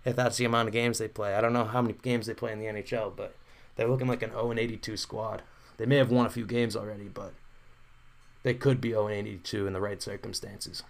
if 0.06 0.16
that's 0.16 0.38
the 0.38 0.46
amount 0.46 0.68
of 0.68 0.74
games 0.74 0.98
they 0.98 1.08
play. 1.08 1.36
I 1.36 1.42
don't 1.42 1.54
know 1.54 1.66
how 1.66 1.82
many 1.82 1.96
games 2.02 2.26
they 2.26 2.34
play 2.34 2.52
in 2.52 2.60
the 2.60 2.66
NHL, 2.66 3.16
but 3.16 3.36
they're 3.76 3.88
looking 3.88 4.08
like 4.08 4.24
an 4.24 4.32
0 4.32 4.52
and 4.52 4.60
82 4.60 4.98
squad. 4.98 5.42
They 5.78 5.86
may 5.86 5.98
have 5.98 6.12
won 6.12 6.26
a 6.26 6.30
few 6.30 6.46
games 6.46 6.76
already, 6.76 7.06
but 7.06 7.34
they 8.44 8.54
could 8.54 8.82
be 8.82 8.90
0 8.90 9.10
82 9.10 9.68
in 9.68 9.74
the 9.74 9.82
right 9.82 10.02
circumstances. 10.02 10.84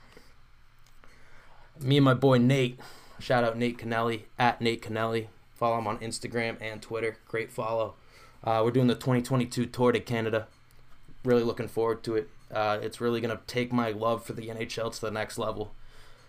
Me 1.80 1.98
and 1.98 2.06
my 2.06 2.14
boy 2.14 2.38
Nate, 2.38 2.80
shout 3.20 3.44
out 3.44 3.58
Nate 3.58 3.78
Kennelly 3.78 4.24
at 4.38 4.62
Nate 4.62 4.82
Kennelly. 4.82 5.28
Follow 5.56 5.78
him 5.78 5.88
on 5.88 6.00
Instagram 6.00 6.58
and 6.60 6.82
Twitter. 6.82 7.18
Great 7.28 7.52
follow. 7.52 7.96
Uh, 8.44 8.62
we're 8.64 8.72
doing 8.72 8.88
the 8.88 8.96
2022 8.96 9.68
Tour 9.68 9.92
de 9.92 10.00
Canada. 10.00 10.48
Really 11.24 11.44
looking 11.44 11.68
forward 11.68 12.04
to 12.04 12.16
it. 12.16 12.30
Uh, 12.52 12.80
it's 12.82 13.00
really 13.00 13.22
going 13.22 13.36
to 13.36 13.44
take 13.46 13.72
my 13.72 13.92
love 13.92 14.26
for 14.26 14.34
the 14.34 14.48
NHL 14.48 14.94
to 14.94 15.02
the 15.02 15.12
next 15.12 15.38
level. 15.38 15.74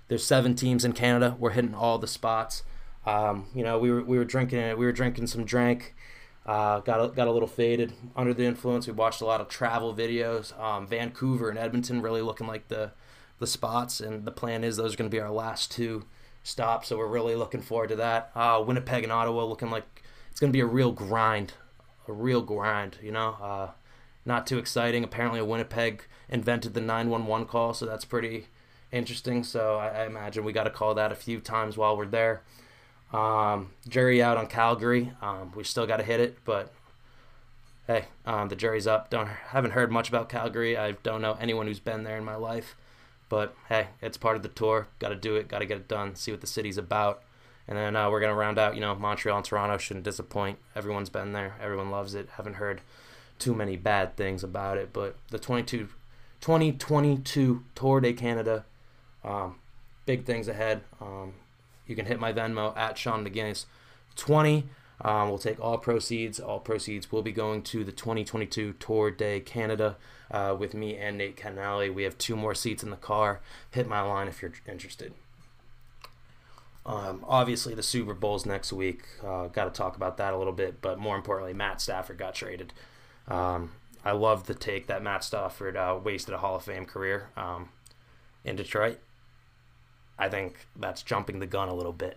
There's 0.09 0.25
seven 0.25 0.55
teams 0.55 0.85
in 0.85 0.93
Canada. 0.93 1.37
We're 1.39 1.51
hitting 1.51 1.75
all 1.75 1.99
the 1.99 2.07
spots. 2.07 2.63
Um, 3.07 3.47
you 3.55 3.65
know, 3.65 3.79
we 3.79 3.91
were 3.91 4.03
we 4.03 4.19
were 4.19 4.25
drinking 4.25 4.59
it. 4.59 4.79
We 4.79 4.85
were 4.87 4.93
drinking 4.93 5.27
some 5.27 5.45
drink. 5.45 5.95
Uh, 6.45 6.81
got 6.81 7.05
a, 7.05 7.09
got 7.09 7.29
a 7.29 7.33
little 7.33 7.49
faded 7.49 7.93
under 8.17 8.35
the 8.35 8.45
influence. 8.45 8.87
We 8.87 8.93
watched 8.93 9.21
a 9.21 9.25
lot 9.25 9.41
of 9.41 9.49
travel 9.49 9.95
videos. 9.95 10.59
Um, 10.61 10.87
Vancouver 10.87 11.49
and 11.49 11.59
Edmonton 11.59 12.03
really 12.03 12.23
looking 12.23 12.47
like 12.47 12.69
the 12.69 12.93
the 13.39 13.47
spots, 13.47 14.01
and 14.01 14.25
the 14.25 14.33
plan 14.33 14.65
is 14.65 14.77
those 14.77 14.95
are 14.95 14.97
going 14.97 15.11
to 15.11 15.15
be 15.15 15.21
our 15.21 15.31
last 15.31 15.71
two 15.71 16.05
stops. 16.43 16.89
So 16.89 16.99
we're 16.99 17.07
really 17.07 17.35
looking 17.37 17.61
forward 17.61 17.89
to 17.91 17.97
that. 17.97 18.31
Uh, 18.35 18.63
Winnipeg 18.65 19.03
and 19.03 19.13
Ottawa 19.13 19.45
looking 19.45 19.71
like 19.71 20.03
it's 20.31 20.41
going 20.41 20.53
to 20.53 20.57
be 20.57 20.61
a 20.61 20.67
real 20.67 20.93
grind, 20.93 21.55
a 22.09 22.13
real 22.13 22.43
grind. 22.43 22.99
You 23.03 23.13
know, 23.13 23.37
uh, 23.41 23.71
not 24.25 24.47
too 24.47 24.59
exciting. 24.59 25.05
Apparently, 25.05 25.43
Winnipeg 25.43 26.05
invented 26.29 26.75
the 26.75 26.81
911 26.81 27.47
call, 27.47 27.75
so 27.75 27.87
that's 27.87 28.05
pretty 28.05 28.47
interesting. 28.91 29.45
So 29.45 29.77
I, 29.77 29.89
I 29.89 30.07
imagine 30.07 30.45
we 30.45 30.53
got 30.53 30.65
to 30.65 30.71
call 30.71 30.95
that 30.95 31.13
a 31.13 31.17
few 31.17 31.41
times 31.41 31.77
while 31.77 31.97
we're 31.97 32.07
there. 32.07 32.43
Um, 33.13 33.71
jury 33.87 34.23
out 34.23 34.37
on 34.37 34.47
Calgary. 34.47 35.13
Um, 35.21 35.53
we 35.55 35.65
still 35.65 35.87
got 35.87 35.99
to 35.99 36.03
hit 36.03 36.19
it, 36.19 36.39
but 36.45 36.73
hey, 37.87 38.07
um, 38.25 38.49
the 38.49 38.57
jury's 38.57 38.87
up. 38.87 39.11
Don't 39.11 39.27
haven't 39.29 39.73
heard 39.73 39.93
much 39.93 40.09
about 40.09 40.29
Calgary. 40.29 40.77
I 40.79 40.93
don't 40.93 41.21
know 41.21 41.37
anyone 41.41 41.67
who's 41.67 41.81
been 41.81 42.05
there 42.05 42.17
in 42.17 42.25
my 42.25 42.37
life, 42.37 42.75
but 43.29 43.55
hey, 43.69 43.89
it's 44.01 44.17
part 44.17 44.37
of 44.37 44.43
the 44.43 44.49
tour. 44.49 44.89
Got 44.99 45.11
to 45.11 45.15
do 45.15 45.37
it. 45.37 45.49
Got 45.49 45.59
to 45.59 45.67
get 45.67 45.77
it 45.77 45.89
done. 45.89 46.15
See 46.15 46.31
what 46.31 46.41
the 46.41 46.47
city's 46.47 46.79
about, 46.79 47.23
and 47.69 47.77
then 47.77 47.97
uh, 47.97 48.11
we're 48.11 48.21
gonna 48.21 48.35
round 48.35 48.59
out. 48.59 48.75
You 48.75 48.81
know, 48.81 48.95
Montreal 48.95 49.37
and 49.37 49.45
Toronto 49.45 49.77
shouldn't 49.77 50.05
disappoint. 50.05 50.59
Everyone's 50.75 51.11
been 51.11 51.33
there. 51.33 51.57
Everyone 51.61 51.91
loves 51.91 52.15
it. 52.15 52.31
Haven't 52.37 52.55
heard 52.55 52.81
too 53.39 53.55
many 53.55 53.77
bad 53.77 54.17
things 54.17 54.43
about 54.43 54.79
it, 54.79 54.91
but 54.93 55.17
the 55.29 55.39
22, 55.39 55.89
2022 56.41 57.65
Tour 57.75 58.01
de 58.01 58.13
Canada, 58.13 58.65
um, 59.25 59.57
big 60.07 60.25
things 60.25 60.49
ahead. 60.49 60.83
Um, 61.01 61.35
you 61.87 61.97
can 61.97 62.07
hit 62.07 62.21
my 62.21 62.33
Venmo 62.33 62.77
at 62.77 62.99
Sean 62.99 63.27
McGinnis 63.27 63.67
20. 64.17 64.69
Um, 65.01 65.29
we'll 65.29 65.39
take 65.39 65.61
all 65.61 65.79
proceeds. 65.79 66.39
All 66.39 66.61
proceeds 66.61 67.11
will 67.11 67.23
be 67.23 67.33
going 67.33 67.63
to 67.63 67.83
the 67.83 67.93
2022 67.93 68.75
Tour 68.75 69.11
de 69.11 69.41
Canada 69.41 69.97
uh, 70.31 70.55
with 70.59 70.75
me 70.75 70.97
and 70.97 71.19
Nate 71.19 71.37
Canale. 71.37 71.91
We 71.91 72.05
have 72.05 72.17
two 72.19 72.37
more 72.37 72.55
seats 72.55 72.83
in 72.83 72.91
the 72.91 72.97
car. 72.97 73.41
Hit 73.73 73.89
my 73.89 74.01
line 74.01 74.29
if 74.29 74.41
you're 74.43 74.53
interested. 74.69 75.13
Um, 76.85 77.25
obviously, 77.29 77.75
the 77.75 77.83
Super 77.83 78.15
Bowl's 78.15 78.47
next 78.47 78.73
week. 78.73 79.05
Uh, 79.25 79.49
Got 79.49 79.65
to 79.65 79.71
talk 79.71 79.97
about 79.97 80.17
that 80.17 80.35
a 80.35 80.39
little 80.39 80.53
bit, 80.53 80.81
but 80.81 80.99
more 80.99 81.17
importantly, 81.17 81.53
Matt 81.55 81.81
Stafford 81.81 82.19
got 82.19 82.35
traded. 82.35 82.73
Um, 83.29 83.73
I 84.05 84.13
love 84.13 84.47
the 84.47 84.55
take 84.55 84.89
that 84.89 85.03
Matt 85.03 85.23
Stafford 85.23 85.77
uh, 85.77 85.99
wasted 86.03 86.35
a 86.35 86.39
Hall 86.39 86.57
of 86.57 86.65
Fame 86.65 86.87
career 86.87 87.29
um, 87.37 87.69
in 88.45 88.57
Detroit. 88.57 88.99
I 90.23 90.29
think 90.29 90.69
that's 90.77 91.03
jumping 91.03 91.41
the 91.41 91.49
gun 91.49 91.69
a 91.69 91.75
little 91.75 91.93
bit. 91.93 92.17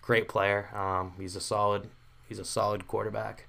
Great 0.00 0.28
player. 0.28 0.68
Um, 0.72 1.14
he's 1.18 1.34
a 1.34 1.40
solid. 1.40 1.88
He's 2.28 2.38
a 2.38 2.44
solid 2.44 2.86
quarterback. 2.86 3.48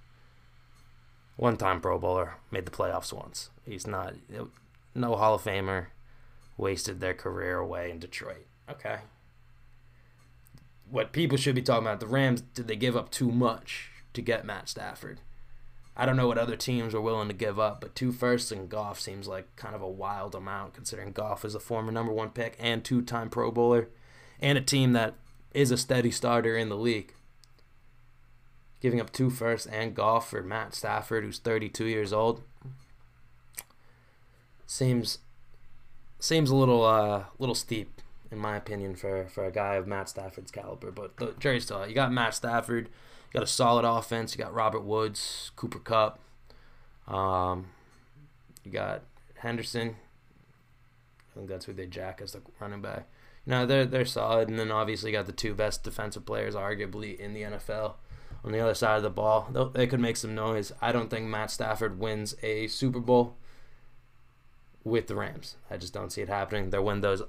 One-time 1.35 1.79
Pro 1.79 1.99
Bowler, 1.99 2.37
made 2.49 2.65
the 2.65 2.71
playoffs 2.71 3.13
once. 3.13 3.51
He's 3.63 3.85
not 3.85 4.15
no 4.95 5.15
Hall 5.15 5.35
of 5.35 5.43
Famer. 5.43 5.87
Wasted 6.57 6.99
their 6.99 7.13
career 7.13 7.59
away 7.59 7.91
in 7.91 7.99
Detroit. 7.99 8.47
Okay. 8.67 8.97
What 10.89 11.11
people 11.11 11.37
should 11.37 11.53
be 11.53 11.61
talking 11.61 11.85
about 11.85 11.99
the 11.99 12.07
Rams? 12.07 12.41
Did 12.41 12.67
they 12.67 12.75
give 12.75 12.97
up 12.97 13.11
too 13.11 13.31
much 13.31 13.91
to 14.13 14.23
get 14.23 14.43
Matt 14.43 14.69
Stafford? 14.69 15.19
I 15.99 16.05
don't 16.05 16.15
know 16.15 16.27
what 16.27 16.37
other 16.37 16.55
teams 16.55 16.93
are 16.93 17.01
willing 17.01 17.27
to 17.27 17.33
give 17.33 17.57
up, 17.57 17.81
but 17.81 17.95
two 17.95 18.11
firsts 18.11 18.51
in 18.51 18.67
Goff 18.67 18.99
seems 18.99 19.27
like 19.27 19.55
kind 19.55 19.73
of 19.73 19.81
a 19.81 19.89
wild 19.89 20.35
amount 20.35 20.75
considering 20.75 21.11
Goff 21.11 21.43
is 21.43 21.55
a 21.55 21.59
former 21.59 21.91
number 21.91 22.13
one 22.13 22.29
pick 22.29 22.55
and 22.59 22.83
two 22.83 23.01
time 23.01 23.31
Pro 23.31 23.49
Bowler 23.49 23.89
and 24.39 24.59
a 24.59 24.61
team 24.61 24.93
that 24.93 25.15
is 25.55 25.71
a 25.71 25.77
steady 25.77 26.11
starter 26.11 26.55
in 26.55 26.69
the 26.69 26.77
league. 26.77 27.13
Giving 28.79 29.01
up 29.01 29.11
two 29.11 29.31
firsts 29.31 29.65
and 29.65 29.95
Goff 29.95 30.29
for 30.29 30.43
Matt 30.43 30.75
Stafford, 30.75 31.23
who's 31.23 31.39
32 31.39 31.85
years 31.85 32.13
old, 32.13 32.43
seems 34.67 35.17
seems 36.19 36.51
a 36.51 36.55
little 36.55 36.83
uh 36.83 37.23
little 37.39 37.55
steep 37.55 38.01
in 38.29 38.37
my 38.37 38.55
opinion 38.55 38.95
for 38.95 39.25
for 39.25 39.45
a 39.45 39.51
guy 39.51 39.75
of 39.75 39.87
Matt 39.87 40.09
Stafford's 40.09 40.51
caliber. 40.51 40.91
But 40.91 41.17
the 41.17 41.33
jury's 41.39 41.63
still 41.63 41.77
out. 41.77 41.89
You 41.89 41.95
got 41.95 42.11
Matt 42.11 42.35
Stafford 42.35 42.89
got 43.33 43.43
a 43.43 43.47
solid 43.47 43.85
offense. 43.85 44.35
You 44.35 44.43
got 44.43 44.53
Robert 44.53 44.83
Woods, 44.83 45.51
Cooper 45.55 45.79
Kupp. 45.79 46.19
Um, 47.07 47.67
you 48.63 48.71
got 48.71 49.03
Henderson. 49.35 49.95
I 51.31 51.39
think 51.39 51.49
that's 51.49 51.65
who 51.65 51.73
they 51.73 51.85
jack 51.85 52.19
as 52.21 52.31
the 52.33 52.41
running 52.59 52.81
back. 52.81 53.07
You 53.45 53.51
know, 53.51 53.65
they're 53.65 53.85
they're 53.85 54.05
solid, 54.05 54.49
and 54.49 54.59
then 54.59 54.71
obviously 54.71 55.11
got 55.11 55.25
the 55.25 55.31
two 55.31 55.53
best 55.53 55.83
defensive 55.83 56.25
players, 56.25 56.55
arguably 56.55 57.17
in 57.17 57.33
the 57.33 57.43
NFL, 57.43 57.93
on 58.43 58.51
the 58.51 58.59
other 58.59 58.73
side 58.73 58.97
of 58.97 59.03
the 59.03 59.09
ball. 59.09 59.71
They 59.73 59.87
could 59.87 60.01
make 60.01 60.17
some 60.17 60.35
noise. 60.35 60.73
I 60.81 60.91
don't 60.91 61.09
think 61.09 61.27
Matt 61.27 61.51
Stafford 61.51 61.99
wins 61.99 62.35
a 62.43 62.67
Super 62.67 62.99
Bowl 62.99 63.35
with 64.83 65.07
the 65.07 65.15
Rams. 65.15 65.55
I 65.69 65.77
just 65.77 65.93
don't 65.93 66.11
see 66.11 66.21
it 66.21 66.27
happening. 66.27 66.71
They'll 66.71 66.83
win 66.83 67.01
those. 67.01 67.21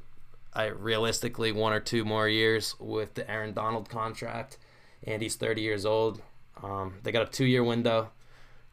I 0.54 0.66
realistically 0.66 1.52
one 1.52 1.72
or 1.72 1.80
two 1.80 2.04
more 2.04 2.28
years 2.28 2.74
with 2.80 3.14
the 3.14 3.30
Aaron 3.30 3.52
Donald 3.52 3.88
contract 3.88 4.58
and 5.04 5.22
he's 5.22 5.36
30 5.36 5.62
years 5.62 5.84
old. 5.86 6.22
Um, 6.62 6.94
they 7.02 7.12
got 7.12 7.28
a 7.28 7.30
two-year 7.30 7.62
window, 7.62 8.10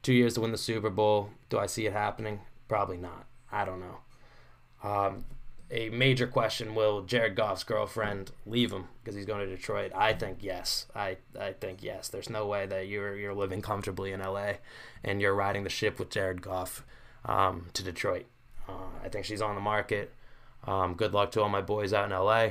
two 0.01 0.13
years 0.13 0.36
to 0.36 0.41
win 0.41 0.51
the 0.51 0.58
Super 0.58 0.89
Bowl. 0.89 1.29
Do 1.50 1.60
I 1.60 1.65
see 1.67 1.86
it 1.86 1.94
happening? 1.94 2.41
Probably 2.67 2.98
not. 2.98 3.25
I 3.51 3.65
don't 3.65 3.79
know. 3.79 4.00
Um, 4.89 5.25
a 5.72 5.89
major 5.89 6.27
question: 6.27 6.75
Will 6.75 7.01
Jared 7.01 7.36
Goff's 7.36 7.63
girlfriend 7.63 8.32
leave 8.46 8.72
him 8.72 8.86
because 9.03 9.15
he's 9.15 9.25
going 9.25 9.48
to 9.48 9.55
Detroit? 9.55 9.91
I 9.96 10.13
think 10.13 10.39
yes. 10.41 10.86
I 10.96 11.17
I 11.39 11.53
think 11.53 11.82
yes. 11.82 12.08
There's 12.08 12.29
no 12.29 12.46
way 12.46 12.65
that 12.67 12.88
you're 12.88 13.15
you're 13.15 13.34
living 13.34 13.62
comfortably 13.62 14.12
in 14.12 14.20
LA 14.20 14.53
and 15.03 15.22
you're 15.22 15.34
riding 15.34 15.63
the 15.63 15.70
ship 15.70 15.98
with 15.98 16.10
Jared 16.10 16.41
Goff 16.41 16.86
um, 17.25 17.67
to 17.74 17.84
Detroit. 17.84 18.25
Uh, 18.67 18.89
I 19.03 19.10
think 19.10 19.25
she's 19.25 19.41
on 19.41 19.55
the 19.55 19.62
market. 19.62 20.13
Um, 20.65 20.94
good 20.96 21.13
luck 21.13 21.32
to 21.32 21.41
all 21.41 21.50
my 21.50 21.62
boys 21.62 21.94
out 21.94 22.05
in 22.05 22.12
LA. 22.12 22.50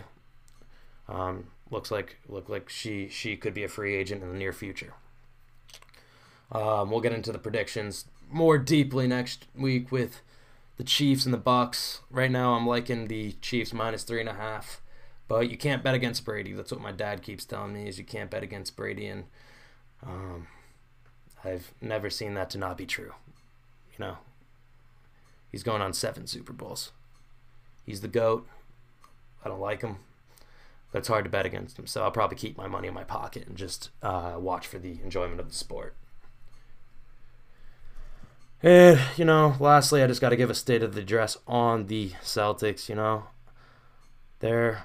Um, 1.09 1.49
looks 1.75 1.90
like 1.90 2.16
look 2.28 2.49
like 2.49 2.71
she 2.71 3.09
she 3.09 3.37
could 3.37 3.52
be 3.52 3.64
a 3.64 3.69
free 3.69 3.95
agent 3.95 4.23
in 4.23 4.31
the 4.31 4.38
near 4.38 4.52
future. 4.52 4.95
Um, 6.50 6.90
we'll 6.90 7.00
get 7.00 7.12
into 7.12 7.33
the 7.33 7.38
predictions 7.38 8.07
more 8.31 8.59
deeply 8.59 9.07
next 9.07 9.47
week 9.54 9.90
with 9.93 10.21
the 10.76 10.85
Chiefs 10.85 11.25
and 11.25 11.35
the 11.35 11.38
Bucks. 11.38 12.00
Right 12.11 12.31
now, 12.31 12.54
I'm 12.54 12.66
liking 12.66 13.09
the 13.09 13.33
Chiefs 13.43 13.73
minus 13.73 14.04
three 14.04 14.21
and 14.21 14.28
a 14.28 14.35
half, 14.35 14.81
but 15.28 15.50
you 15.50 15.57
can't 15.57 15.83
bet 15.83 15.95
against 15.95 16.25
Brady. 16.25 16.52
That's 16.52 16.73
what 16.73 16.81
my 16.81 16.93
dad 16.93 17.23
keeps 17.23 17.45
telling 17.45 17.75
me 17.75 17.88
is 17.88 17.99
you 17.99 18.04
can't 18.04 18.31
bet 18.31 18.43
against 18.43 18.76
Brady, 18.76 19.07
and 19.07 19.25
um, 20.07 20.47
I've 21.45 21.73
never 21.81 22.09
seen 22.09 22.35
that 22.35 22.50
to 22.50 22.59
not 22.59 22.78
be 22.78 22.87
true. 22.87 23.12
You 23.93 24.04
know, 24.04 24.19
he's 25.50 25.62
going 25.62 25.83
on 25.83 25.93
seven 25.93 26.26
Super 26.26 26.52
Bowls. 26.52 26.93
He's 27.85 28.00
the 28.00 28.09
GOAT. 28.09 28.47
I 29.45 29.49
don't 29.49 29.61
like 29.61 29.83
him. 29.83 29.99
But 30.94 31.00
it's 31.00 31.08
hard 31.08 31.24
to 31.24 31.30
bet 31.30 31.44
against 31.44 31.76
him. 31.76 31.88
So 31.88 32.04
I'll 32.04 32.12
probably 32.12 32.36
keep 32.36 32.56
my 32.56 32.68
money 32.68 32.86
in 32.86 32.94
my 32.94 33.02
pocket 33.02 33.48
and 33.48 33.56
just 33.56 33.90
uh, 34.00 34.36
watch 34.38 34.68
for 34.68 34.78
the 34.78 35.00
enjoyment 35.02 35.40
of 35.40 35.48
the 35.48 35.54
sport. 35.56 35.96
And, 38.62 39.00
you 39.16 39.24
know, 39.24 39.56
lastly, 39.58 40.04
I 40.04 40.06
just 40.06 40.20
got 40.20 40.28
to 40.28 40.36
give 40.36 40.50
a 40.50 40.54
state 40.54 40.84
of 40.84 40.94
the 40.94 41.00
address 41.00 41.36
on 41.48 41.88
the 41.88 42.10
Celtics. 42.22 42.88
You 42.88 42.94
know, 42.94 43.24
they're 44.38 44.84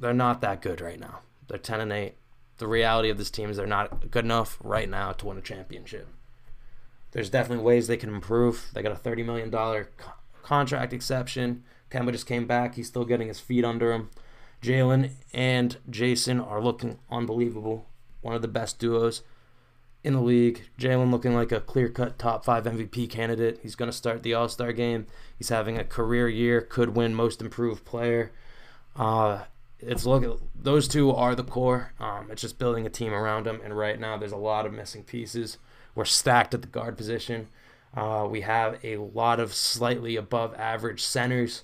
they're 0.00 0.14
not 0.14 0.40
that 0.40 0.62
good 0.62 0.80
right 0.80 0.98
now. 0.98 1.20
They're 1.46 1.58
ten 1.58 1.82
and 1.82 1.92
eight. 1.92 2.14
The 2.56 2.66
reality 2.66 3.10
of 3.10 3.18
this 3.18 3.30
team 3.30 3.50
is 3.50 3.58
they're 3.58 3.66
not 3.66 4.10
good 4.10 4.24
enough 4.24 4.56
right 4.64 4.88
now 4.88 5.12
to 5.12 5.26
win 5.26 5.36
a 5.36 5.42
championship. 5.42 6.08
There's 7.10 7.28
definitely 7.28 7.66
ways 7.66 7.86
they 7.86 7.98
can 7.98 8.14
improve. 8.14 8.68
They 8.72 8.80
got 8.80 8.92
a 8.92 8.96
thirty 8.96 9.22
million 9.22 9.50
dollar 9.50 9.90
co- 9.98 10.12
contract 10.42 10.94
exception. 10.94 11.64
Kemba 11.90 12.12
just 12.12 12.26
came 12.26 12.46
back. 12.46 12.76
He's 12.76 12.88
still 12.88 13.04
getting 13.04 13.28
his 13.28 13.40
feet 13.40 13.62
under 13.62 13.92
him. 13.92 14.08
Jalen 14.62 15.10
and 15.32 15.76
Jayson 15.88 16.40
are 16.40 16.60
looking 16.60 16.98
unbelievable. 17.10 17.86
One 18.20 18.34
of 18.34 18.42
the 18.42 18.48
best 18.48 18.78
duos 18.78 19.22
in 20.02 20.14
the 20.14 20.20
league. 20.20 20.62
Jalen 20.78 21.10
looking 21.10 21.34
like 21.34 21.52
a 21.52 21.60
clear 21.60 21.88
cut 21.88 22.18
top 22.18 22.44
five 22.44 22.64
MVP 22.64 23.10
candidate. 23.10 23.58
He's 23.62 23.74
going 23.74 23.90
to 23.90 23.96
start 23.96 24.22
the 24.22 24.34
All 24.34 24.48
Star 24.48 24.72
game. 24.72 25.06
He's 25.36 25.48
having 25.48 25.78
a 25.78 25.84
career 25.84 26.28
year, 26.28 26.60
could 26.60 26.96
win 26.96 27.14
Most 27.14 27.40
Improved 27.40 27.84
Player. 27.84 28.32
Uh, 28.94 29.44
it's 29.80 30.06
look 30.06 30.40
those 30.54 30.88
two 30.88 31.12
are 31.12 31.34
the 31.34 31.44
core. 31.44 31.92
Um, 32.00 32.28
it's 32.30 32.42
just 32.42 32.58
building 32.58 32.86
a 32.86 32.90
team 32.90 33.12
around 33.12 33.46
them. 33.46 33.60
And 33.62 33.76
right 33.76 33.98
now, 33.98 34.16
there's 34.16 34.32
a 34.32 34.36
lot 34.36 34.64
of 34.64 34.72
missing 34.72 35.02
pieces. 35.02 35.58
We're 35.94 36.04
stacked 36.04 36.54
at 36.54 36.62
the 36.62 36.68
guard 36.68 36.96
position. 36.96 37.48
Uh, 37.94 38.26
we 38.30 38.42
have 38.42 38.78
a 38.84 38.98
lot 38.98 39.40
of 39.40 39.54
slightly 39.54 40.16
above 40.16 40.54
average 40.54 41.02
centers 41.02 41.62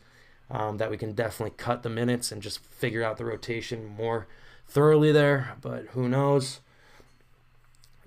um, 0.52 0.76
that 0.76 0.90
we 0.90 0.98
can 0.98 1.12
definitely 1.12 1.54
cut 1.56 1.82
the 1.82 1.88
minutes 1.88 2.30
and 2.30 2.42
just 2.42 2.58
figure 2.58 3.02
out 3.02 3.16
the 3.16 3.24
rotation 3.24 3.86
more 3.86 4.28
thoroughly 4.68 5.10
there. 5.10 5.56
But 5.60 5.86
who 5.92 6.08
knows? 6.08 6.60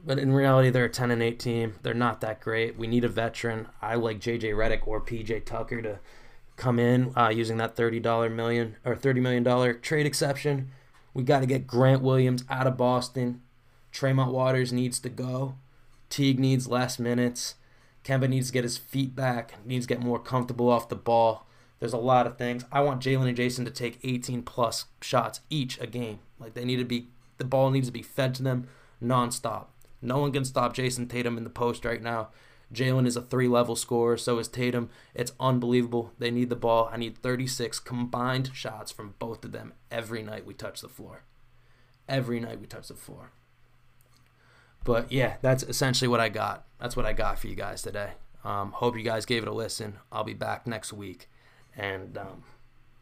But 0.05 0.19
in 0.19 0.31
reality, 0.31 0.69
they're 0.69 0.85
a 0.85 0.89
10 0.89 1.09
and 1.09 1.23
8 1.23 1.39
team. 1.39 1.75
They're 1.81 1.95
not 1.95 2.21
that 2.21 2.39
great. 2.39 2.77
We 2.77 2.85
need 2.85 3.03
a 3.03 3.09
veteran. 3.09 3.67
I 3.81 3.95
like 3.95 4.19
JJ 4.19 4.53
Redick 4.53 4.87
or 4.87 5.01
PJ 5.01 5.45
Tucker 5.45 5.81
to 5.81 5.99
come 6.55 6.77
in 6.77 7.11
uh, 7.17 7.29
using 7.29 7.57
that 7.57 7.75
$30 7.75 8.31
million 8.31 8.77
or 8.85 8.95
$30 8.95 9.21
million 9.21 9.81
trade 9.81 10.05
exception. 10.05 10.69
We 11.15 11.23
got 11.23 11.39
to 11.39 11.47
get 11.47 11.65
Grant 11.65 12.03
Williams 12.03 12.43
out 12.49 12.67
of 12.67 12.77
Boston. 12.77 13.41
Tremont 13.91 14.31
Waters 14.31 14.71
needs 14.71 14.99
to 14.99 15.09
go. 15.09 15.55
Teague 16.09 16.39
needs 16.39 16.67
less 16.67 16.99
minutes. 16.99 17.55
Kemba 18.03 18.29
needs 18.29 18.47
to 18.47 18.53
get 18.53 18.63
his 18.63 18.77
feet 18.77 19.15
back, 19.15 19.55
needs 19.65 19.87
to 19.87 19.95
get 19.95 20.03
more 20.03 20.19
comfortable 20.19 20.69
off 20.69 20.89
the 20.89 20.95
ball. 20.95 21.47
There's 21.79 21.93
a 21.93 21.97
lot 21.97 22.27
of 22.27 22.37
things. 22.37 22.65
I 22.71 22.81
want 22.81 23.01
Jalen 23.01 23.27
and 23.27 23.37
Jayson 23.37 23.65
to 23.65 23.71
take 23.71 23.99
18 24.03 24.43
plus 24.43 24.85
shots 25.01 25.41
each 25.49 25.79
a 25.79 25.87
game. 25.87 26.19
Like 26.39 26.53
they 26.53 26.65
need 26.65 26.77
to 26.77 26.85
be, 26.85 27.09
the 27.37 27.45
ball 27.45 27.69
needs 27.69 27.87
to 27.87 27.93
be 27.93 28.01
fed 28.01 28.33
to 28.35 28.43
them 28.43 28.67
nonstop. 29.03 29.67
No 30.01 30.19
one 30.19 30.31
can 30.31 30.45
stop 30.45 30.73
Jayson 30.75 31.07
Tatum 31.07 31.37
in 31.37 31.43
the 31.43 31.49
post 31.49 31.85
right 31.85 32.01
now. 32.01 32.29
Jalen 32.73 33.05
is 33.05 33.15
a 33.15 33.21
three 33.21 33.47
level 33.47 33.75
scorer, 33.75 34.17
so 34.17 34.39
is 34.39 34.47
Tatum. 34.47 34.89
It's 35.13 35.33
unbelievable. 35.39 36.11
They 36.17 36.31
need 36.31 36.49
the 36.49 36.55
ball. 36.55 36.89
I 36.91 36.97
need 36.97 37.17
36 37.17 37.79
combined 37.79 38.51
shots 38.53 38.91
from 38.91 39.15
both 39.19 39.45
of 39.45 39.51
them 39.51 39.73
every 39.91 40.23
night 40.23 40.45
we 40.45 40.53
touch 40.53 40.81
the 40.81 40.89
floor. 40.89 41.23
Every 42.07 42.39
night 42.39 42.59
we 42.59 42.67
touch 42.67 42.87
the 42.87 42.95
floor. 42.95 43.31
But 44.83 45.11
yeah, 45.11 45.35
that's 45.41 45.63
essentially 45.63 46.07
what 46.07 46.19
I 46.19 46.29
got. 46.29 46.65
That's 46.79 46.95
what 46.95 47.05
I 47.05 47.13
got 47.13 47.39
for 47.39 47.47
you 47.47 47.55
guys 47.55 47.81
today. 47.81 48.11
Um, 48.43 48.71
hope 48.73 48.95
you 48.95 49.03
guys 49.03 49.25
gave 49.25 49.41
it 49.41 49.49
a 49.49 49.53
listen. 49.53 49.97
I'll 50.11 50.23
be 50.23 50.35
back 50.35 50.67
next 50.67 50.93
week. 50.93 51.27
And 51.77 52.17
um, 52.17 52.43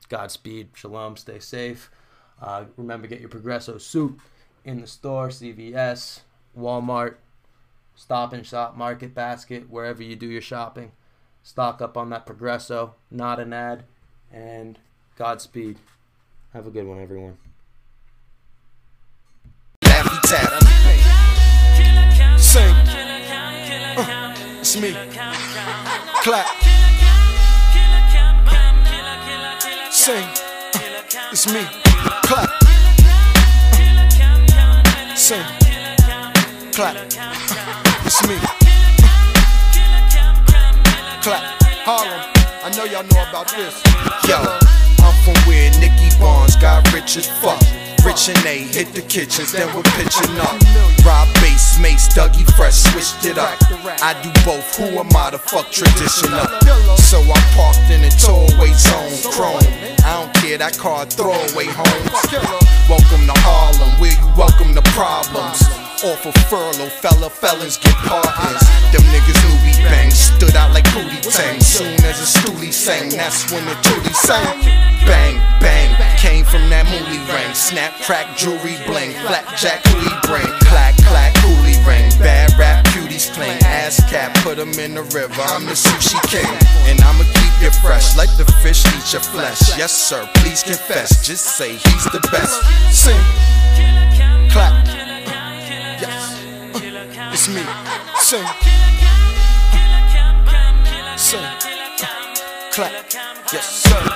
Godspeed. 0.10 0.70
Shalom. 0.74 1.18
Stay 1.18 1.40
safe. 1.40 1.90
Uh, 2.42 2.66
remember, 2.78 3.08
get 3.08 3.20
your 3.20 3.30
Progresso 3.30 3.78
soup 3.78 4.20
in 4.66 4.82
the 4.82 4.88
store, 4.88 5.30
CVS, 5.30 6.22
Walmart, 6.58 7.16
Stop 7.96 8.34
and 8.34 8.46
Shop, 8.46 8.76
Market 8.76 9.14
Basket, 9.14 9.70
wherever 9.70 10.02
you 10.02 10.16
do 10.16 10.28
your 10.28 10.42
shopping. 10.42 10.92
Stock 11.44 11.82
up 11.82 11.98
on 11.98 12.10
that 12.10 12.26
Progresso. 12.26 12.96
Not 13.12 13.40
an 13.40 13.54
ad. 13.54 13.84
And 14.32 14.80
Godspeed. 15.18 15.78
Have 16.54 16.68
a 16.68 16.72
good 16.72 16.86
one, 16.86 17.02
everyone. 17.02 17.38
Laffy. 19.82 20.24
Sing. 22.40 22.76
Uh, 23.96 24.36
it's 24.60 24.80
me. 24.80 24.96
Clap. 26.24 26.83
Sing. 30.04 30.18
Uh, 30.22 31.32
it's 31.32 31.48
me. 31.48 31.64
Clap. 32.24 32.50
Sing. 35.16 35.46
Clap. 36.74 36.98
It's 38.06 38.22
me. 38.28 38.36
Clap. 41.24 41.64
Harlem. 41.88 42.20
I 42.66 42.70
know 42.76 42.84
y'all 42.84 43.04
know 43.04 43.24
about 43.30 43.48
this. 43.56 43.82
Yo, 44.28 44.44
I'm 45.00 45.16
from 45.24 45.36
where 45.48 45.72
Nicky 45.80 46.10
Barnes 46.20 46.58
got 46.58 46.92
rich 46.92 47.16
as 47.16 47.28
fuck. 47.42 47.64
Rich 48.04 48.28
and 48.28 48.46
A 48.46 48.58
hit 48.68 48.94
the 48.94 49.02
kitchens, 49.02 49.54
then 49.54 49.68
we're 49.74 49.88
pitching 49.96 50.36
up. 50.36 50.60
Rob 51.08 51.28
Base, 51.40 51.80
Mace, 51.80 52.12
Dougie 52.12 52.44
Fresh, 52.56 52.84
switched 52.92 53.24
it 53.24 53.38
up. 53.38 53.56
I 54.04 54.12
do 54.22 54.30
both, 54.44 54.76
who 54.76 55.00
am 55.00 55.08
I 55.16 55.32
to 55.32 55.40
fuck 55.40 55.72
tradition 55.72 56.34
up? 56.34 56.52
So 57.00 57.24
I 57.24 57.40
parked 57.56 57.88
in 57.90 58.04
a 58.04 58.12
throwaway 58.12 58.76
zone, 58.76 59.32
chrome. 59.32 59.64
I 60.04 60.20
don't 60.20 60.34
care, 60.36 60.58
that 60.58 60.78
car 60.78 61.06
throwaway 61.06 61.72
home. 61.72 62.04
Welcome 62.92 63.24
to 63.24 63.36
Harlem, 63.40 63.96
where 64.04 64.12
you 64.12 64.28
welcome 64.36 64.76
the 64.76 64.84
problems. 64.92 65.64
Off 66.04 66.26
a 66.28 66.34
furlough, 66.52 66.92
fella 67.00 67.30
felons 67.30 67.78
get 67.78 67.96
pardons. 68.04 68.60
Them 68.92 69.08
niggas 69.16 69.40
knew 69.48 69.56
we 69.64 69.72
bang, 69.88 70.12
stood 70.12 70.56
out 70.60 70.76
like 70.76 70.84
booty 70.92 71.24
Tang. 71.24 71.62
Soon 71.62 71.96
as 72.04 72.20
a 72.20 72.28
stoolie 72.28 72.74
sang, 72.74 73.08
that's 73.16 73.50
when 73.50 73.64
the 73.64 73.76
tootie 73.80 74.14
sang. 74.14 74.60
Bang, 75.08 75.40
bang, 75.64 75.96
came 76.20 76.44
from 76.44 76.68
that 76.70 76.83
ring. 77.32 77.54
Snap, 77.54 77.94
crack, 78.02 78.36
jewelry 78.38 78.78
bling, 78.86 79.14
blackjack, 79.28 79.84
coolie 79.84 80.22
brain. 80.28 80.50
Clack, 80.68 80.96
clack, 81.08 81.34
coolie 81.36 81.80
ring. 81.88 82.10
Bad 82.20 82.58
rap, 82.58 82.86
cuties 82.86 83.32
playing. 83.34 83.62
Ass 83.64 84.00
cap, 84.10 84.34
put 84.44 84.60
'em 84.60 84.74
in 84.80 84.96
the 84.96 85.04
river. 85.04 85.42
I'm 85.54 85.66
the 85.66 85.74
sushi 85.74 86.20
king, 86.30 86.54
and 86.90 87.00
I'ma 87.02 87.24
keep 87.24 87.54
you 87.62 87.72
fresh. 87.82 88.16
Like 88.18 88.36
the 88.38 88.46
fish 88.64 88.86
eat 88.86 89.14
your 89.14 89.22
flesh. 89.22 89.78
Yes, 89.78 89.92
sir, 89.92 90.28
please 90.36 90.64
confess. 90.64 91.26
Just 91.26 91.58
say 91.58 91.76
he's 91.76 92.06
the 92.12 92.20
best. 92.32 92.56
Sing, 92.92 93.20
clap. 94.52 94.86
Yes, 96.02 96.36
uh, 96.76 97.32
it's 97.34 97.48
me. 97.48 97.64
Sing, 98.20 98.46
sing, 101.18 101.46
clap. 102.72 102.92
Yes, 103.52 103.84
sir. 103.84 104.13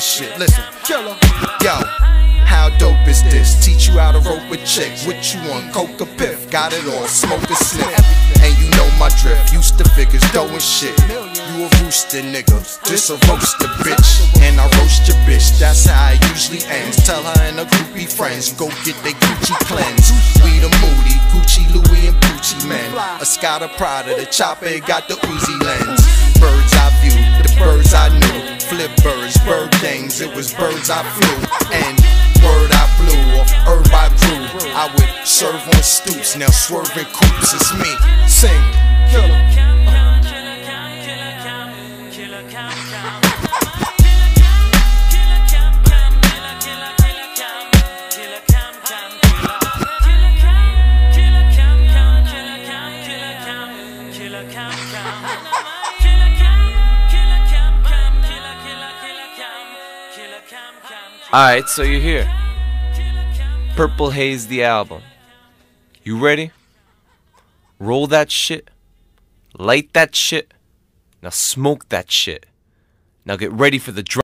This 0.00 0.16
shit. 0.16 0.38
Listen, 0.38 0.64
killer. 0.84 1.16
Yo, 1.60 1.76
how 2.48 2.72
dope 2.78 3.06
is 3.06 3.22
this? 3.22 3.62
Teach 3.64 3.88
you 3.88 3.98
how 4.00 4.12
to 4.12 4.20
rope 4.20 4.50
a 4.50 4.56
chick. 4.64 4.88
What 5.04 5.20
you 5.34 5.40
want? 5.50 5.72
Coke 5.74 6.00
or 6.00 6.08
piff? 6.16 6.50
Got 6.50 6.72
it 6.72 6.88
all. 6.88 7.06
Smoke 7.06 7.44
a 7.44 7.54
sniff. 7.54 7.92
And 8.40 8.56
you 8.56 8.70
know 8.80 8.88
my 8.98 9.10
drift. 9.20 9.52
Used 9.52 9.76
to 9.76 9.84
figures 9.90 10.24
and 10.32 10.62
shit. 10.62 10.96
You 11.04 11.64
a 11.64 11.68
rooster 11.84 12.24
nigga. 12.24 12.80
This 12.88 13.10
a 13.10 13.20
roaster 13.28 13.68
bitch. 13.84 14.40
And 14.40 14.58
I 14.58 14.64
roast 14.80 15.06
your 15.06 15.18
bitch. 15.28 15.58
That's 15.58 15.84
how 15.84 16.12
it 16.12 16.24
usually 16.30 16.64
ends. 16.72 16.96
Tell 17.04 17.22
her 17.22 17.40
and 17.44 17.58
her 17.58 17.66
groupie 17.66 18.08
friends. 18.10 18.52
Go 18.54 18.68
get 18.88 18.96
they 19.04 19.12
Gucci 19.12 19.52
cleanse. 19.68 20.08
We 20.40 20.60
the 20.64 20.72
moody. 20.80 21.16
Gucci, 21.28 21.68
Louis, 21.76 22.08
and 22.08 22.16
Gucci 22.24 22.56
men. 22.66 22.88
A 23.20 23.26
Scotta 23.26 23.68
Prada. 23.76 24.16
The 24.16 24.24
chopper 24.24 24.80
got 24.80 25.08
the 25.08 25.14
Uzi 25.14 25.60
lens. 25.60 26.00
Birds 26.40 26.72
I 26.72 26.88
view. 27.04 27.20
The 27.44 27.52
birds 27.60 27.92
I 27.92 28.08
knew. 28.18 28.59
Flip 28.70 28.94
birds, 29.02 29.36
bird 29.38 29.74
things. 29.82 30.20
It 30.20 30.32
was 30.32 30.54
birds 30.54 30.90
I 30.90 31.02
flew. 31.02 31.42
And 31.74 31.98
word 32.38 32.70
I 32.70 32.86
blew 33.02 33.40
off 33.40 33.50
herb 33.66 33.90
I 33.90 34.06
grew. 34.22 34.70
I 34.70 34.86
would 34.94 35.26
serve 35.26 35.60
on 35.74 35.82
stoops, 35.82 36.36
now 36.36 36.46
swerving 36.50 37.10
coops. 37.10 37.52
It's 37.52 37.74
me. 37.74 37.90
Sing, 38.28 38.62
Alright, 61.32 61.68
so 61.68 61.84
you're 61.84 62.00
here. 62.00 62.28
Purple 63.76 64.10
Haze 64.10 64.48
the 64.48 64.64
album. 64.64 65.02
You 66.02 66.18
ready? 66.18 66.50
Roll 67.78 68.08
that 68.08 68.32
shit. 68.32 68.68
Light 69.56 69.92
that 69.92 70.16
shit. 70.16 70.52
Now 71.22 71.28
smoke 71.28 71.88
that 71.90 72.10
shit. 72.10 72.46
Now 73.24 73.36
get 73.36 73.52
ready 73.52 73.78
for 73.78 73.92
the 73.92 74.02
drop. 74.02 74.18